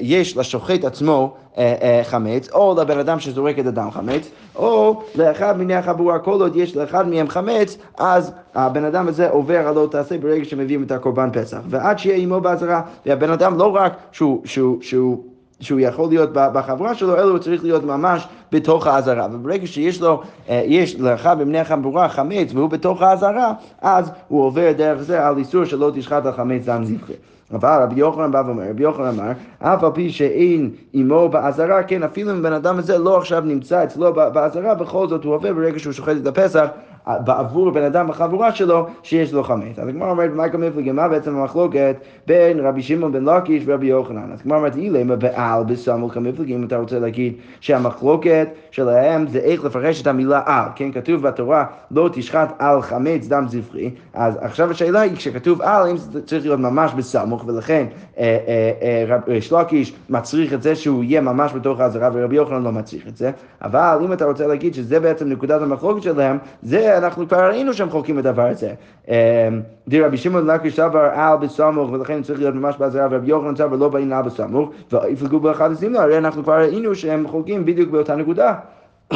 יש 0.00 0.36
לשוחט 0.36 0.84
עצמו 0.84 1.34
אה, 1.58 1.74
אה, 1.82 2.00
חמץ, 2.04 2.48
או 2.52 2.74
לבן 2.80 2.98
אדם 2.98 3.20
שזורק 3.20 3.58
את 3.58 3.66
הדם 3.66 3.90
חמץ, 3.90 4.30
או 4.56 5.02
לאחד 5.14 5.56
מיני 5.58 5.74
החבורה, 5.74 6.18
כל 6.18 6.40
עוד 6.40 6.56
יש 6.56 6.76
לאחד 6.76 7.08
מהם 7.08 7.28
חמץ, 7.28 7.78
אז 7.98 8.32
הבן 8.54 8.84
אדם 8.84 9.08
הזה 9.08 9.30
עובר 9.30 9.68
על 9.68 9.74
לא 9.74 9.88
תעשה 9.90 10.18
ברגע 10.18 10.44
שמביאים 10.44 10.82
את 10.82 10.90
הקורבן 10.90 11.28
פסח. 11.32 11.58
ועד 11.68 11.98
שיהיה 11.98 12.16
עמו 12.16 12.40
באזהרה, 12.40 12.80
והבן 13.06 13.30
אדם 13.30 13.58
לא 13.58 13.76
רק 13.76 13.96
שהוא, 14.12 14.42
שהוא, 14.44 14.78
שהוא 14.82 15.18
שהוא 15.60 15.80
יכול 15.80 16.08
להיות 16.08 16.30
בחבורה 16.32 16.94
שלו, 16.94 17.14
אלא 17.16 17.30
הוא 17.30 17.38
צריך 17.38 17.64
להיות 17.64 17.84
ממש 17.84 18.28
בתוך 18.52 18.86
האזהרה. 18.86 19.28
וברגע 19.32 19.66
שיש 19.66 20.00
לו, 20.00 20.22
אה, 20.48 20.62
יש 20.66 21.00
לאחד 21.00 21.38
מבני 21.38 21.58
החבורה 21.58 22.08
חמץ 22.08 22.52
והוא 22.54 22.70
בתוך 22.70 23.02
האזהרה, 23.02 23.52
אז 23.80 24.10
הוא 24.28 24.44
עובר 24.44 24.72
דרך 24.76 25.02
זה 25.02 25.26
על 25.26 25.38
איסור 25.38 25.64
שלא 25.64 25.90
תשחט 25.94 26.26
על 26.26 26.32
חמץ 26.32 26.64
דם 26.64 26.84
זכרי. 26.84 27.14
אבל 27.52 27.82
רבי 27.82 28.00
יוחנן 28.00 28.32
בא 28.32 28.42
ואומר, 28.46 28.62
רבי 28.70 28.82
יוחנן 28.82 29.06
אמר, 29.06 29.32
אף 29.58 29.84
על 29.84 29.90
פי 29.94 30.10
שאין 30.10 30.70
עמו 30.92 31.28
באזהרה, 31.28 31.82
כן, 31.82 32.02
אפילו 32.02 32.30
אם 32.30 32.42
בן 32.42 32.52
אדם 32.52 32.78
הזה 32.78 32.98
לא 32.98 33.18
עכשיו 33.18 33.40
נמצא 33.40 33.84
אצלו 33.84 34.12
באזהרה, 34.12 34.74
בכל 34.74 35.08
זאת 35.08 35.24
הוא 35.24 35.34
עובר 35.34 35.52
ברגע 35.52 35.78
שהוא 35.78 35.92
שוחט 35.92 36.16
את 36.22 36.26
הפסח, 36.26 36.66
בעבור 37.06 37.70
בן 37.70 37.82
אדם 37.82 38.08
בחבורה 38.08 38.52
שלו 38.52 38.86
שיש 39.02 39.32
לו 39.32 39.44
חמץ. 39.44 39.78
אז 39.78 39.88
הגמרא 39.88 40.10
אומרת, 40.10 40.30
מה 40.34 40.48
כמפלגים? 40.48 40.96
מה 40.96 41.08
בעצם 41.08 41.36
המחלוקת 41.36 41.96
בין 42.26 42.60
רבי 42.60 42.82
שמעון 42.82 43.12
בן 43.12 43.24
לקיש 43.24 43.62
ורבי 43.66 43.86
יוחנן? 43.86 44.32
אז 44.32 44.40
הגמרא 44.40 44.58
אומרת, 44.58 44.76
אילמה 44.76 45.16
בעל 45.16 45.64
בסמוך 45.64 46.16
המפלגים, 46.16 46.58
אם 46.58 46.66
אתה 46.66 46.76
רוצה 46.76 46.98
להגיד 46.98 47.34
שהמחלוקת 47.60 48.48
שלהם 48.70 49.26
זה 49.28 49.38
איך 49.38 49.64
לפרש 49.64 50.02
את 50.02 50.06
המילה 50.06 50.40
על, 50.46 50.68
כן? 50.76 50.92
כתוב 50.92 51.22
בתורה, 51.22 51.64
לא 51.90 52.10
תשחט 52.12 52.52
על 52.58 52.82
חמץ 52.82 53.26
דם 53.28 53.44
זבחי, 53.48 53.90
אז 54.14 54.38
עכשיו 54.40 54.70
השאלה 54.70 55.00
היא, 55.00 55.16
כשכתוב 55.16 55.62
על, 55.62 55.88
אם 55.88 55.96
זה 55.96 56.26
צריך 56.26 56.44
להיות 56.44 56.60
ממש 56.60 56.92
בסמוך, 56.96 57.44
ולכן 57.46 57.86
אה, 58.18 58.38
אה, 58.48 59.06
אה, 59.10 59.18
ריש 59.28 59.52
לקיש 59.52 59.92
מצריך 60.10 60.52
את 60.52 60.62
זה 60.62 60.76
שהוא 60.76 61.04
יהיה 61.04 61.20
ממש 61.20 61.52
בתוך 61.52 61.80
האזהרה, 61.80 62.10
ורבי 62.12 62.36
יוחנן 62.36 62.62
לא 62.62 62.72
מצריך 62.72 63.08
את 63.08 63.16
זה, 63.16 63.30
אבל 63.62 63.98
אם 64.04 64.12
אתה 64.12 64.24
רוצה 64.24 64.46
להגיד 64.46 64.74
שזה 64.74 65.00
בעצם 65.00 65.28
נקודת 65.28 65.62
המחלוקת 65.62 66.02
שלהם, 66.02 66.38
זה 66.62 66.93
אנחנו 66.98 67.28
כבר 67.28 67.48
ראינו 67.48 67.74
שהם 67.74 67.90
חולקים 67.90 68.16
בדבר 68.16 68.46
הזה. 68.46 68.72
אמ, 69.08 69.14
די 69.88 70.00
רבי 70.00 70.16
שמעון 70.16 70.46
לקיש 70.46 70.76
סבר 70.76 71.10
על 71.14 71.36
בסמוך, 71.36 71.92
ולכן 71.92 72.22
צריך 72.22 72.38
להיות 72.38 72.54
ממש 72.54 72.76
באזהרה, 72.78 73.08
ורבי 73.10 73.30
יוחנן 73.30 73.56
סבר 73.56 73.76
לא 73.76 73.88
באין 73.88 74.12
על 74.12 74.22
בסמוך, 74.22 74.70
ויפלגו 74.92 75.40
באחד 75.40 75.72
הסמלה, 75.72 76.02
הרי 76.02 76.18
אנחנו 76.18 76.42
כבר 76.42 76.58
ראינו 76.58 76.94
שהם 76.94 77.28
חולקים 77.28 77.64
בדיוק 77.64 77.90
באותה 77.90 78.16
נקודה. 78.16 78.54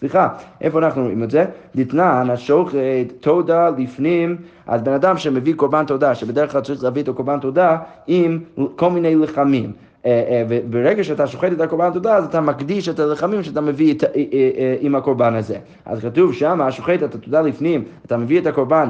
סליחה, 0.00 0.28
איפה 0.60 0.78
אנחנו 0.78 1.02
רואים 1.02 1.22
את 1.22 1.30
זה? 1.30 1.44
דתנן, 1.76 2.30
השוחט 2.30 2.76
תודה 3.20 3.70
לפנים, 3.78 4.36
אז 4.66 4.82
בן 4.82 4.92
אדם 4.92 5.18
שמביא 5.18 5.54
קורבן 5.54 5.84
תודה, 5.86 6.14
שבדרך 6.14 6.52
כלל 6.52 6.60
צריך 6.60 6.84
להביא 6.84 7.02
את 7.02 7.08
הקורבן 7.08 7.40
תודה 7.40 7.78
עם 8.06 8.38
כל 8.76 8.90
מיני 8.90 9.14
לחמים. 9.14 9.72
אה, 10.06 10.10
אה, 10.10 10.44
וברגע 10.48 11.04
שאתה 11.04 11.26
שוחט 11.26 11.52
את 11.52 11.60
הקורבן 11.60 11.92
תודה, 11.92 12.16
אז 12.16 12.24
אתה 12.24 12.40
מקדיש 12.40 12.88
את 12.88 12.98
הלחמים 12.98 13.42
שאתה 13.42 13.60
מביא 13.60 13.94
את, 13.94 14.04
אה, 14.04 14.76
עם 14.80 14.94
הקורבן 14.94 15.34
הזה. 15.34 15.58
אז 15.86 16.00
כתוב 16.00 16.34
שם, 16.34 16.70
שוחט 16.70 17.02
את 17.04 17.14
התודה 17.14 17.40
לפנים, 17.40 17.84
אתה 18.06 18.16
מביא 18.16 18.40
את 18.40 18.46
הקורבן 18.46 18.88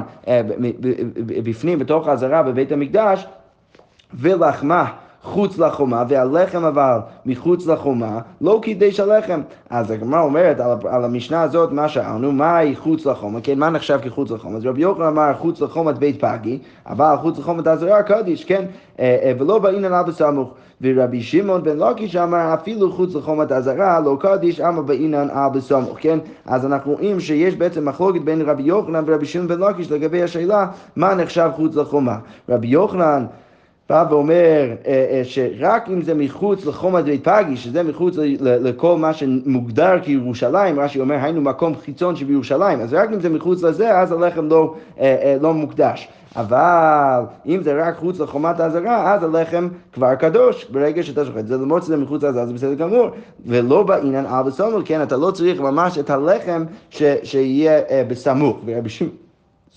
בפנים, 1.25 1.79
בתוך 1.79 2.07
העזרה 2.07 2.43
בבית 2.43 2.71
המקדש, 2.71 3.27
ולחמה 4.13 4.85
חוץ 5.25 5.57
לחומה, 5.57 6.03
והלחם 6.07 6.63
אבל 6.63 6.97
מחוץ 7.25 7.67
לחומה, 7.67 8.19
לא 8.41 8.59
קידש 8.61 8.99
הלחם. 8.99 9.41
אז 9.69 9.91
הגמרא 9.91 10.21
אומרת 10.21 10.59
על, 10.59 10.71
על 10.89 11.05
המשנה 11.05 11.41
הזאת, 11.41 11.71
מה 11.71 11.89
שאלנו, 11.89 12.31
מהי 12.31 12.75
חוץ 12.75 13.05
לחומה, 13.05 13.41
כן, 13.41 13.59
מה 13.59 13.69
נחשב 13.69 13.99
כחוץ 14.03 14.31
לחומה? 14.31 14.57
אז 14.57 14.65
רבי 14.65 14.81
יוחנן 14.81 15.05
אמר 15.05 15.33
חוץ 15.37 15.61
לחומת 15.61 15.97
בית 15.97 16.21
פגי, 16.21 16.59
אבל 16.87 17.15
חוץ 17.21 17.39
לחומת 17.39 17.67
עזרה 17.67 18.03
קדיש, 18.03 18.45
כן, 18.45 18.65
ולא 19.39 19.59
באינן 19.59 19.93
על 19.93 20.03
בסמוך. 20.03 20.53
ורבי 20.81 21.21
שמעון 21.21 21.63
בן 21.63 21.77
לוקיש 21.77 22.15
אמר 22.15 22.53
אפילו 22.53 22.91
חוץ 22.91 23.15
לחומת 23.15 23.51
עזרה 23.51 23.99
לא 23.99 24.17
קדיש 24.19 24.59
אמר 24.59 24.81
באינן 24.81 25.29
על 25.29 25.49
בסמוך, 25.53 25.97
כן? 26.01 26.19
אז 26.45 26.65
אנחנו 26.65 26.91
רואים 26.91 27.19
שיש 27.19 27.55
בעצם 27.55 27.89
מחלוקת 27.89 28.21
בין 28.21 28.41
רבי 28.41 28.63
יוחנן 28.63 29.03
ורבי 29.07 29.25
שמעון 29.25 29.47
בן 29.47 29.59
לוקיש 29.59 29.91
לגבי 29.91 30.23
השאלה 30.23 30.67
מה 30.95 31.15
נחשב 31.15 31.49
חוץ 31.55 31.75
לחומה. 31.75 32.17
רבי 32.49 32.67
יוחנן 32.67 33.25
בא 33.89 34.05
ואומר 34.09 34.73
אה, 34.87 35.05
אה, 35.11 35.21
שרק 35.23 35.89
אם 35.89 36.01
זה 36.01 36.13
מחוץ 36.13 36.65
לחומת 36.65 37.03
בית 37.03 37.23
פגי, 37.23 37.57
שזה 37.57 37.83
מחוץ 37.83 38.15
לכל 38.39 38.97
מה 38.97 39.13
שמוגדר 39.13 39.99
כירושלים, 40.01 40.79
רש"י 40.79 40.99
אומר 40.99 41.15
היינו 41.15 41.41
מקום 41.41 41.75
חיצון 41.75 42.15
שבירושלים, 42.15 42.81
אז 42.81 42.93
רק 42.93 43.09
אם 43.13 43.19
זה 43.19 43.29
מחוץ 43.29 43.63
לזה, 43.63 43.99
אז 43.99 44.11
הלחם 44.11 44.47
לא, 44.47 44.75
אה, 44.99 45.37
לא 45.41 45.53
מוקדש. 45.53 46.07
אבל 46.35 47.21
אם 47.45 47.63
זה 47.63 47.87
רק 47.87 47.97
חוץ 47.97 48.19
לחומת 48.19 48.59
האזהרה, 48.59 49.13
אז 49.13 49.23
הלחם 49.23 49.67
כבר 49.93 50.15
קדוש 50.15 50.65
ברגע 50.65 51.03
שאתה 51.03 51.25
שוחט. 51.25 51.47
זה 51.47 51.57
למרות 51.57 51.83
שזה 51.83 51.97
מחוץ 51.97 52.23
לאזהרה, 52.23 52.45
זה 52.45 52.53
בסדר 52.53 52.73
גמור. 52.73 53.09
ולא 53.45 53.83
בעניין 53.83 54.25
על 54.25 54.43
בסמוך, 54.43 54.81
כן, 54.85 55.03
אתה 55.03 55.17
לא 55.17 55.31
צריך 55.31 55.61
ממש 55.61 55.97
את 55.97 56.09
הלחם 56.09 56.63
ש, 56.89 57.03
שיהיה 57.23 57.81
בסמוך. 58.07 58.59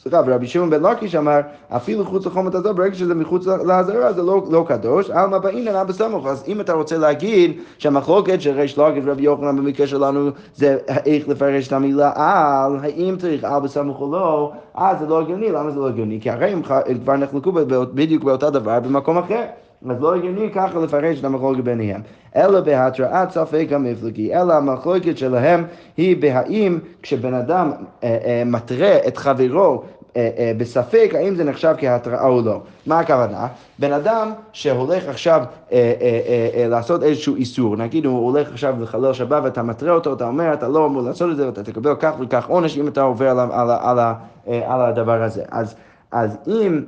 סליחה, 0.02 0.20
ורבי 0.26 0.46
שמעון 0.46 0.70
בן 0.70 0.82
לקיש 0.82 1.14
אמר, 1.14 1.40
אפילו 1.68 2.04
חוץ 2.04 2.26
לחומת 2.26 2.54
הזו, 2.54 2.74
ברגע 2.74 2.94
שזה 2.94 3.14
מחוץ 3.14 3.46
לעזרה 3.46 4.12
זה 4.12 4.22
לא, 4.22 4.42
לא 4.50 4.64
קדוש, 4.68 5.10
עלמא 5.10 5.38
באינן 5.38 5.74
אבא 5.74 5.92
סמוך. 5.92 6.26
אז 6.26 6.44
אם 6.48 6.60
אתה 6.60 6.72
רוצה 6.72 6.98
להגיד 6.98 7.60
שהמחלוקת 7.78 8.40
של 8.40 8.50
ריש 8.50 8.78
לקיש 8.78 9.04
ורבי 9.06 9.22
יוחנן 9.22 9.56
במקרה 9.56 9.86
שלנו 9.86 10.30
זה 10.54 10.78
איך 11.06 11.28
לפרש 11.28 11.68
את 11.68 11.72
המילה 11.72 12.12
על, 12.14 12.76
האם 12.82 13.16
צריך 13.18 13.44
על 13.44 13.60
בסמוך 13.60 14.00
או 14.00 14.12
לא, 14.12 14.52
אז 14.74 14.98
זה 14.98 15.06
לא 15.06 15.20
הגיוני, 15.20 15.52
למה 15.52 15.70
זה 15.70 15.80
לא 15.80 15.88
הגיוני? 15.88 16.20
כי 16.20 16.30
הרי 16.30 16.50
הם 16.50 16.62
כבר 17.02 17.16
נחלקו 17.16 17.52
בדיוק 17.94 18.24
באותו 18.24 18.50
דבר 18.50 18.80
במקום 18.80 19.18
אחר. 19.18 19.44
אז 19.90 20.00
לא 20.00 20.14
הגיוני 20.14 20.50
ככה 20.54 20.78
לפרש 20.78 21.18
את 21.20 21.24
המחלוקת 21.24 21.60
ביניהם. 21.60 22.00
אלא 22.36 22.60
בהתראת 22.60 23.30
ספק 23.30 23.66
המפלגי, 23.70 24.34
אלא 24.34 24.52
המחלוקת 24.52 25.18
שלהם 25.18 25.64
היא 25.96 26.16
בהאם 26.16 26.78
כשבן 27.02 27.34
אדם 27.34 27.72
אה, 28.04 28.18
אה, 28.24 28.42
מתרה 28.46 28.96
את 29.06 29.16
חברו 29.16 29.82
אה, 30.16 30.30
אה, 30.38 30.52
בספק 30.56 31.10
האם 31.14 31.34
זה 31.34 31.44
נחשב 31.44 31.74
כהתראה 31.78 32.26
או 32.26 32.42
לא. 32.42 32.60
מה 32.86 32.98
הכוונה? 32.98 33.46
בן 33.78 33.92
אדם 33.92 34.30
שהולך 34.52 35.08
עכשיו 35.08 35.42
אה, 35.72 35.92
אה, 36.00 36.60
אה, 36.62 36.68
לעשות 36.68 37.02
איזשהו 37.02 37.36
איסור, 37.36 37.76
נגיד 37.76 38.04
הוא 38.06 38.26
הולך 38.26 38.48
עכשיו 38.52 38.74
לחלל 38.82 39.12
שבת 39.12 39.42
ואתה 39.44 39.62
מתרה 39.62 39.92
אותו, 39.92 40.12
אתה 40.12 40.26
אומר 40.26 40.52
אתה 40.52 40.68
לא 40.68 40.86
אמור 40.86 41.02
לעשות 41.02 41.30
את 41.30 41.36
זה 41.36 41.46
ואתה 41.46 41.62
תקבל 41.62 41.94
כך 42.00 42.12
וכך 42.20 42.48
עונש 42.48 42.78
אם 42.78 42.88
אתה 42.88 43.02
עובר 43.02 43.28
על, 43.28 43.38
על, 43.38 43.70
על, 43.70 43.98
על, 43.98 43.98
על 44.46 44.80
הדבר 44.80 45.22
הזה. 45.22 45.42
אז, 45.50 45.74
אז 46.12 46.36
אם... 46.46 46.82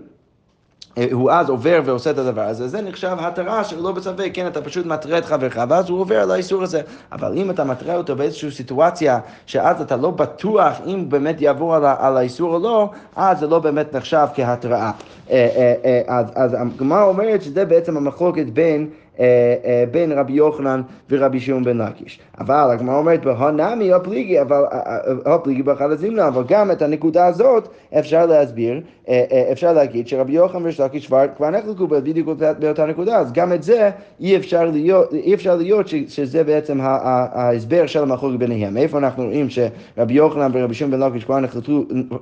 הוא 1.13 1.31
אז 1.31 1.51
עובר 1.51 1.81
ועושה 1.85 2.11
את 2.11 2.19
הדבר 2.19 2.43
הזה, 2.43 2.69
זה 2.69 2.81
נחשב 2.81 3.17
התרה 3.21 3.65
שלא 3.65 3.93
בספק, 3.93 4.31
כן, 4.35 4.47
אתה 4.47 4.63
פשוט 4.63 4.87
מטרה 4.87 5.19
את 5.19 5.25
חברך, 5.25 5.57
ואז 5.69 5.89
הוא 5.89 6.01
עובר 6.01 6.21
על 6.21 6.31
האיסור 6.31 6.63
הזה. 6.63 6.81
אבל 7.13 7.33
אם 7.37 7.51
אתה 7.51 7.65
מטרה 7.65 7.97
אותו 7.97 8.17
באיזושהי 8.17 8.51
סיטואציה, 8.51 9.21
שאז 9.47 9.81
אתה 9.81 9.97
לא 9.97 10.11
בטוח 10.11 10.81
אם 10.87 11.09
באמת 11.09 11.41
יעבור 11.41 11.75
על, 11.75 11.85
על 11.99 12.17
האיסור 12.17 12.55
או 12.55 12.59
לא, 12.59 12.91
אז 13.17 13.39
זה 13.39 13.47
לא 13.47 13.59
באמת 13.59 13.95
נחשב 13.97 14.27
כהתראה. 14.35 14.91
אה, 15.31 15.49
אה, 15.57 15.75
אה, 16.09 16.23
אז, 16.35 16.55
הגמרא 16.59 17.05
אומרת 17.05 17.43
שזה 17.43 17.65
בעצם 17.65 17.97
המחלוקת 17.97 18.47
בין 18.47 18.89
בין 19.91 20.13
רבי 20.13 20.33
יוחנן 20.33 20.83
ורבי 21.11 21.41
שמעון 21.41 21.65
בן 21.65 21.79
לקיש. 21.79 22.21
אבל 22.39 22.69
הגמרא 22.73 22.97
אומרת 22.97 23.25
בהונמי 23.25 23.93
הפליגי, 23.93 24.41
אבל 24.41 24.63
הפליגי 25.27 25.63
באחד 25.63 25.91
הזמנה, 25.91 26.29
אבל 26.29 26.43
גם 26.49 26.71
את 26.71 26.83
הנקודה 26.83 27.27
הזאת 27.27 27.69
אפשר 27.99 28.27
להסביר, 28.27 28.81
אה, 29.09 29.49
אפשר 29.53 29.73
להגיד 29.73 30.09
שרבי 30.09 30.33
יוחנן 30.33 30.63
וריש 30.63 30.81
לקיש 30.81 31.07
כבר 31.37 31.51
נחלקו 31.51 31.87
בדיוק 31.87 32.29
באותה 32.59 32.87
נקודה, 32.87 33.19
אז 33.19 33.33
גם 33.33 33.53
את 33.53 33.63
זה 33.63 33.91
אי 34.21 34.37
אפשר 34.37 34.65
להיות, 34.65 35.15
אי 35.15 35.35
אפשר 35.35 35.57
להיות 35.57 35.89
שזה 35.89 36.45
בעצם 36.45 36.79
ההסבר 36.81 37.87
של 37.87 38.03
המחלוקת 38.03 38.39
ביניהם. 38.39 38.77
איפה 38.77 38.99
אנחנו 38.99 39.25
רואים 39.25 39.47
שרבי 39.51 40.15
יוחנן 40.15 40.51
ורבי 40.55 40.75
שמעון 40.75 41.01
בן 41.01 41.07
לקיש 41.07 41.25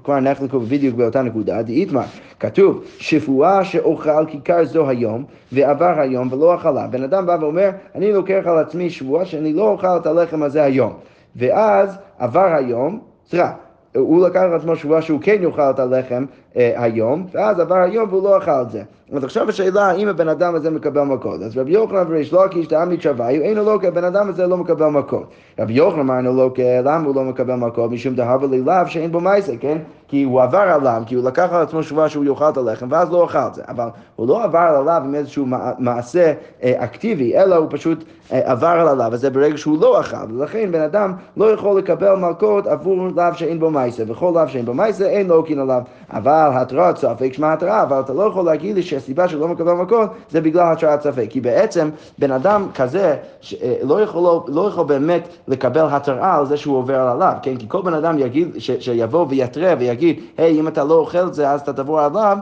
כבר 0.05 0.21
נחלקו 0.21 0.61
בדיוק 0.61 0.97
באותה 0.97 1.23
נקודה, 1.23 1.63
דאיתמר, 1.63 2.05
כתוב 2.41 2.85
שפועה 2.99 3.65
שאוכל 3.65 4.27
כיכר 4.27 4.65
זו 4.65 4.89
היום 4.89 5.25
ועבר 5.53 6.01
היום 6.01 6.33
ולא 6.33 6.55
אכלה 6.55 6.88
בן 6.91 7.03
אדם 7.03 7.27
בא 7.27 7.37
ואומר, 7.41 7.71
אני 7.95 8.13
לוקח 8.13 8.43
על 8.45 8.59
עצמי 8.59 8.91
שבועה 8.91 9.25
שאני 9.25 9.53
לא 9.53 9.69
אוכל 9.69 9.97
את 9.97 10.07
הלחם 10.07 10.43
הזה 10.43 10.63
היום. 10.63 10.93
ואז 11.37 11.99
עבר 12.19 12.55
היום, 12.55 13.01
סליחה, 13.27 13.53
הוא 13.97 14.29
לקח 14.29 14.41
על 14.41 14.55
עצמו 14.55 14.77
שבועה 14.77 15.03
שהוא 15.03 15.21
כן 15.23 15.43
יאכל 15.43 15.71
את 15.71 15.79
הלחם 15.79 16.25
היום, 16.55 17.27
ואז 17.33 17.61
עבר 17.61 17.77
היום 17.77 18.09
והוא 18.11 18.23
לא 18.23 18.39
אכל 18.39 18.63
את 18.63 18.71
זה. 18.71 18.83
אז 19.13 19.25
עכשיו 19.25 19.49
השאלה 19.49 19.87
האם 19.87 20.09
הבן 20.09 20.29
אדם 20.29 20.55
הזה 20.55 20.71
מקבל 20.71 21.03
מכות. 21.03 21.43
אז 21.43 21.59
רבי 21.59 21.73
יוחנן 21.73 22.05
וריש 22.09 22.33
לוקיש 22.33 22.67
תעמיד 22.67 23.03
שוויו, 23.03 23.65
לא 23.65 23.79
כי 23.81 23.87
הבן 23.87 24.05
אדם 24.05 24.29
הזה 24.29 24.47
לא 24.47 24.57
מקבל 24.57 24.87
מכות. 24.87 25.27
רבי 25.59 25.73
יוחנן 25.73 26.01
אמרנו 26.01 26.33
לו, 26.33 26.55
למה 26.85 27.07
הוא 27.07 27.15
לא 27.15 27.25
מקבל 27.25 27.55
מכות? 27.55 27.91
משום 27.91 28.15
דהבה 28.15 28.47
לילאו 28.47 28.87
שאין 28.87 29.13
בו 29.13 29.21
מייסה, 29.21 29.53
כן? 29.61 29.79
כי 30.09 30.23
הוא 30.23 30.43
עבר 30.43 30.59
עליו, 30.59 31.03
כי 31.07 31.15
הוא 31.15 31.25
לקח 31.25 31.49
על 31.53 31.63
עצמו 31.63 31.83
שבועה 31.83 32.09
שהוא 32.09 32.25
יאכל 32.25 32.49
את 32.49 32.57
הלחם, 32.57 32.87
ואז 32.91 33.11
לא 33.11 33.25
אכל 33.25 33.39
את 33.39 33.55
זה. 33.55 33.63
אבל 33.69 33.89
הוא 34.17 34.29
לא 34.29 34.45
עבר 34.45 34.59
עליו 34.59 35.03
עם 35.05 35.15
איזשהו 35.15 35.47
מעשה 35.79 36.33
אה, 36.63 36.73
אקטיבי, 36.77 37.37
אלא 37.37 37.57
הוא 37.57 37.67
פשוט 37.71 38.05
אה, 38.33 38.41
עבר 38.45 38.89
עליו, 38.91 39.09
וזה 39.13 39.31
ברגע 39.31 39.57
שהוא 39.57 39.81
לא 39.81 40.01
אכל. 40.01 40.17
ולכן 40.29 40.73
בן 40.73 40.81
אדם 40.83 41.13
לא 41.37 41.53
יכול 41.53 41.79
לקבל 41.79 42.15
מלכות 42.15 42.67
עבור 42.67 43.09
לאו 43.17 43.35
שאין 43.35 43.61
בו 43.61 43.71
מייסה, 43.71 44.03
וכל 44.07 44.33
לאו 44.35 44.49
שאין 44.49 44.65
בו 44.65 44.75
מייסה 44.75 45.07
אין 45.07 45.29
לוקין 45.29 45.59
עליו. 45.59 45.83
אבל 46.11 46.38
התרעת 46.47 46.97
ספק 46.97 47.33
שמע 47.33 47.53
התרעה, 47.53 47.83
אבל 47.83 48.01
אתה 48.01 48.13
לא 48.13 48.23
יכול 48.23 48.45
להגיד 48.45 48.77
לי 48.77 48.83
שהסיבה 48.83 49.29
שלא 49.29 49.49
מקבל 49.49 49.73
מכות 49.73 50.11
זה 50.31 50.41
בגלל 50.41 50.73
התרעת 50.73 51.03
ספק. 51.03 51.27
כי 51.31 51.41
בעצם 51.41 51.91
בן 52.19 52.31
אדם 52.31 52.69
כזה 52.75 53.17
אה, 53.63 53.75
לא 53.83 54.01
יכול, 54.01 54.41
לא 54.49 54.69
יכול 54.69 54.87
באמת 54.87 55.29
לקבל 55.49 55.87
התרעה 55.91 56.39
על 56.39 56.47
זה 56.47 56.57
שהוא 56.57 56.77
עובר 56.77 57.01
עליו, 57.01 57.33
כן? 57.43 57.57
כי 57.57 57.67
כל 57.69 57.83
בן 57.83 57.95
אדם 57.95 58.19
יגיד, 58.19 58.49
ש, 58.59 58.71
שיבוא 58.71 59.27
ויתרה 59.29 59.75
ויגיד, 59.79 60.21
היי, 60.39 60.57
hey, 60.57 60.61
אם 60.61 60.69
אתה 60.69 60.85
לא 60.85 60.95
אוכל 60.95 61.27
את 61.27 61.35
זה 61.35 61.51
אז 61.51 61.61
אתה 61.61 61.73
תבוא 61.73 62.03
עליו, 62.03 62.39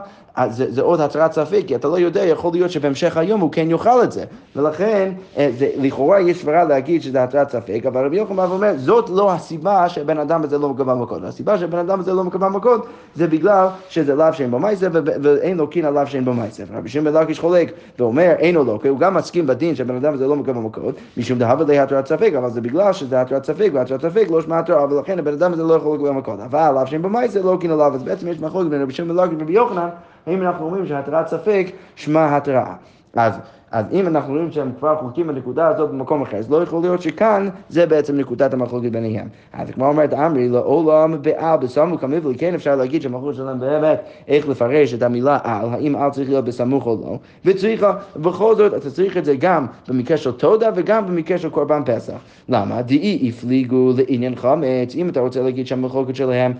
זה, 0.49 0.71
זה 0.71 0.81
עוד 0.81 1.01
התרת 1.01 1.31
ספק, 1.31 1.61
כי 1.67 1.75
אתה 1.75 1.87
לא 1.87 1.99
יודע, 1.99 2.25
יכול 2.25 2.51
להיות 2.53 2.71
שבהמשך 2.71 3.17
היום 3.17 3.41
הוא 3.41 3.51
כן 3.51 3.71
יאכל 3.71 4.03
את 4.03 4.11
זה. 4.11 4.23
ולכן, 4.55 5.11
אה, 5.37 5.49
זה, 5.57 5.69
לכאורה 5.77 6.19
יש 6.19 6.41
סברה 6.41 6.63
להגיד 6.63 7.01
שזה 7.01 7.23
התרת 7.23 7.51
ספק, 7.51 7.81
אבל 7.87 8.05
רבי 8.05 8.17
יוחנן 8.17 8.39
אומר, 8.39 8.73
זאת 8.77 9.09
לא 9.09 9.33
הסיבה 9.33 9.89
שהבן 9.89 10.17
אדם 10.17 10.43
הזה 10.43 10.57
לא 10.57 10.69
מקבל 10.69 10.93
מכות. 10.93 11.23
הסיבה 11.23 11.57
שהבן 11.57 11.77
אדם 11.77 11.99
הזה 11.99 12.13
לא 12.13 12.23
מקבל 12.23 12.47
מכות 12.47 12.87
זה 13.15 13.27
בגלל 13.27 13.67
שזה 13.89 14.15
לאו 14.15 14.33
שאין 14.33 14.51
בו 14.51 14.59
מייסר 14.59 14.87
ואין 15.23 15.57
לו 15.57 15.67
קין 15.67 15.85
על 15.85 15.93
לאו 15.93 16.07
שאין 16.07 16.25
בו 16.25 16.33
מייסר. 16.33 16.63
רבי 16.73 16.89
שמעון 16.89 17.13
בן 17.13 17.21
לקיש 17.21 17.39
חולק 17.39 17.71
ואומר, 17.99 18.31
אין 18.39 18.55
לו 18.55 18.63
לא, 18.63 18.79
כי 18.81 18.87
הוא 18.87 18.99
גם 18.99 19.13
מסכים 19.13 19.47
בדין 19.47 19.75
שהבן 19.75 19.95
אדם 19.95 20.13
הזה 20.13 20.27
לא 20.27 20.35
מקבל 20.35 20.59
מכות, 20.59 20.95
משום 21.17 21.39
דהבה 21.39 21.63
להתרת 21.67 22.07
ספק, 22.07 22.31
אבל 22.37 22.49
זה 22.49 22.61
בגלל 22.61 22.93
שזה 22.93 23.21
התרת 23.21 23.45
ספק, 23.45 23.69
והתרת 23.73 24.01
ספק 24.01 24.27
לא 24.31 24.41
שמע 24.41 24.59
התורה, 24.59 24.85
ולכן 24.89 25.19
הבן 25.19 25.33
אדם 25.33 25.53
הזה 25.53 25.63
לא 25.63 25.73
יכול 25.73 25.97
לקבל 25.97 26.11
מכות. 26.11 26.39
אבל 26.39 26.71
לאו 26.75 26.87
שאין 26.87 27.01
בו 27.01 27.09
מייסר 27.09 27.41
לא 27.41 27.57
קין 27.59 27.71
עליו, 27.71 27.91
אז 27.95 28.03
בעצם 28.03 28.27
יש 28.27 28.39
מחלוקת 28.39 28.69
בין 28.69 28.81
רבי 28.81 28.93
שמעון 28.93 29.17
בן 29.17 29.23
לקיש 29.23 29.39
ורבי 29.39 29.53
יוחנן 29.53 29.89
האם 30.27 30.41
אנחנו 30.41 30.65
אומרים 30.65 30.85
שהתרעת 30.85 31.27
ספק 31.27 31.67
שמה 31.95 32.35
התראה. 32.37 32.73
אז, 33.15 33.33
אז 33.71 33.85
אם 33.91 34.07
אנחנו 34.07 34.33
רואים 34.33 34.51
שהם 34.51 34.71
כבר 34.79 34.95
חולקים 34.99 35.27
בנקודה 35.27 35.67
הזאת 35.67 35.89
במקום 35.89 36.21
אחר, 36.21 36.37
אז 36.37 36.51
לא 36.51 36.63
יכול 36.63 36.81
להיות 36.81 37.01
שכאן 37.01 37.49
זה 37.69 37.85
בעצם 37.85 38.17
נקודת 38.17 38.53
המחלוקת 38.53 38.91
ביניהם. 38.91 39.27
אז 39.53 39.71
כמו 39.71 39.87
אומרת 39.87 40.13
אמרי, 40.13 40.49
לעולם 40.49 41.21
בעל 41.21 41.57
בסמוך 41.57 42.03
המבלי, 42.03 42.35
כן 42.35 42.53
אפשר 42.53 42.75
להגיד 42.75 43.01
שהמחלוקת 43.01 43.37
שלהם 43.37 43.59
באמת 43.59 43.99
איך 44.27 44.49
לפרש 44.49 44.93
את 44.93 45.01
המילה 45.01 45.39
על, 45.43 45.69
האם 45.71 45.95
על 45.95 46.11
צריך 46.11 46.29
להיות 46.29 46.45
בסמוך 46.45 46.85
או 46.85 46.97
לא, 47.01 47.17
וצריך, 47.45 47.87
בכל 48.15 48.55
זאת 48.55 48.73
אתה 48.73 48.89
צריך 48.89 49.17
את 49.17 49.25
זה 49.25 49.35
גם 49.35 49.65
במקרה 49.87 50.17
של 50.17 50.31
תודה 50.31 50.69
וגם 50.75 51.05
במקרה 51.05 51.37
של 51.37 51.49
קורבן 51.49 51.81
פסח. 51.85 52.17
למה? 52.49 52.81
דאי 52.81 53.29
הפליגו 53.29 53.91
לעניין 53.97 54.35
חמץ, 54.35 54.95
אם 54.95 55.09
אתה 55.09 55.19
רוצה 55.19 55.41
להגיד 55.41 55.67
שהמחלוקת 55.67 56.15
שלהם 56.15 56.53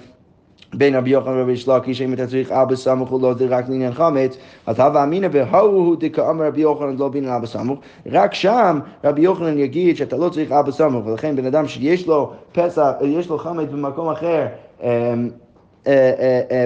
בין 0.73 0.95
רבי 0.95 1.09
יוחנן 1.09 1.37
ורבי 1.37 1.57
שלקיש, 1.57 2.01
אם 2.01 2.13
אתה 2.13 2.27
צריך 2.27 2.51
אבא 2.51 2.75
סמוך 2.75 3.11
או 3.11 3.19
לא, 3.19 3.33
זה 3.33 3.45
רק 3.49 3.69
לעניין 3.69 3.93
חמץ, 3.93 4.37
אז 4.65 4.79
הווה 4.79 5.03
אמינא 5.03 5.27
והוא 5.31 5.85
הוא 5.85 5.95
דכאמר 5.99 6.47
רבי 6.47 6.61
יוחנן 6.61 6.95
לא 6.97 7.09
בין 7.09 7.27
אבא 7.27 7.45
סמוך, 7.45 7.79
רק 8.05 8.33
שם 8.33 8.79
רבי 9.03 9.21
יוחנן 9.21 9.57
יגיד 9.57 9.97
שאתה 9.97 10.17
לא 10.17 10.29
צריך 10.29 10.51
אבא 10.51 10.71
סמוך, 10.71 11.05
ולכן 11.05 11.35
בן 11.35 11.45
אדם 11.45 11.67
שיש 11.67 12.07
לו 12.07 12.31
פסח, 12.51 12.91
יש 13.01 13.29
לו 13.29 13.37
חמץ 13.37 13.69
במקום 13.71 14.09
אחר, 14.09 14.45
אמ, 14.81 14.85
אה, 14.85 14.89
אה, 14.89 15.13
אה, 15.13 15.13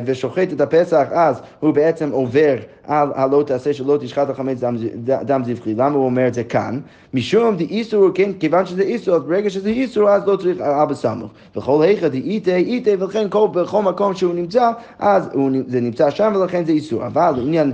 ושוחט 0.05 0.53
את 0.53 0.61
הפסח, 0.61 1.07
אז 1.11 1.41
הוא 1.59 1.73
בעצם 1.73 2.09
עובר 2.11 2.55
על 2.87 3.09
הלא 3.15 3.43
תעשה 3.47 3.73
שלא 3.73 3.97
תשחט 4.01 4.29
החמץ 4.29 4.59
דם, 4.59 4.75
דם 5.03 5.41
זבחי. 5.45 5.75
למה 5.75 5.95
הוא 5.95 6.05
אומר 6.05 6.27
את 6.27 6.33
זה 6.33 6.43
כאן? 6.43 6.79
משום 7.13 7.55
דאיסור, 7.55 8.09
כן, 8.13 8.31
כיוון 8.39 8.65
שזה 8.65 8.81
איסור, 8.81 9.15
אז 9.15 9.23
ברגע 9.23 9.49
שזה 9.49 9.69
איסור, 9.69 10.09
אז 10.09 10.27
לא 10.27 10.35
צריך 10.35 10.61
אבא 10.61 10.93
סמוך. 10.93 11.31
וכל 11.55 11.83
היכא 11.83 12.07
דאיתה, 12.07 12.55
איתה, 12.55 12.91
ולכן 12.99 13.27
כל, 13.29 13.47
בכל 13.53 13.81
מקום 13.81 14.15
שהוא 14.15 14.33
נמצא, 14.33 14.71
אז 14.99 15.29
הוא, 15.33 15.51
זה 15.67 15.81
נמצא 15.81 16.09
שם 16.09 16.33
ולכן 16.35 16.65
זה 16.65 16.71
איסור. 16.71 17.05
אבל 17.05 17.33
לעניין 17.37 17.71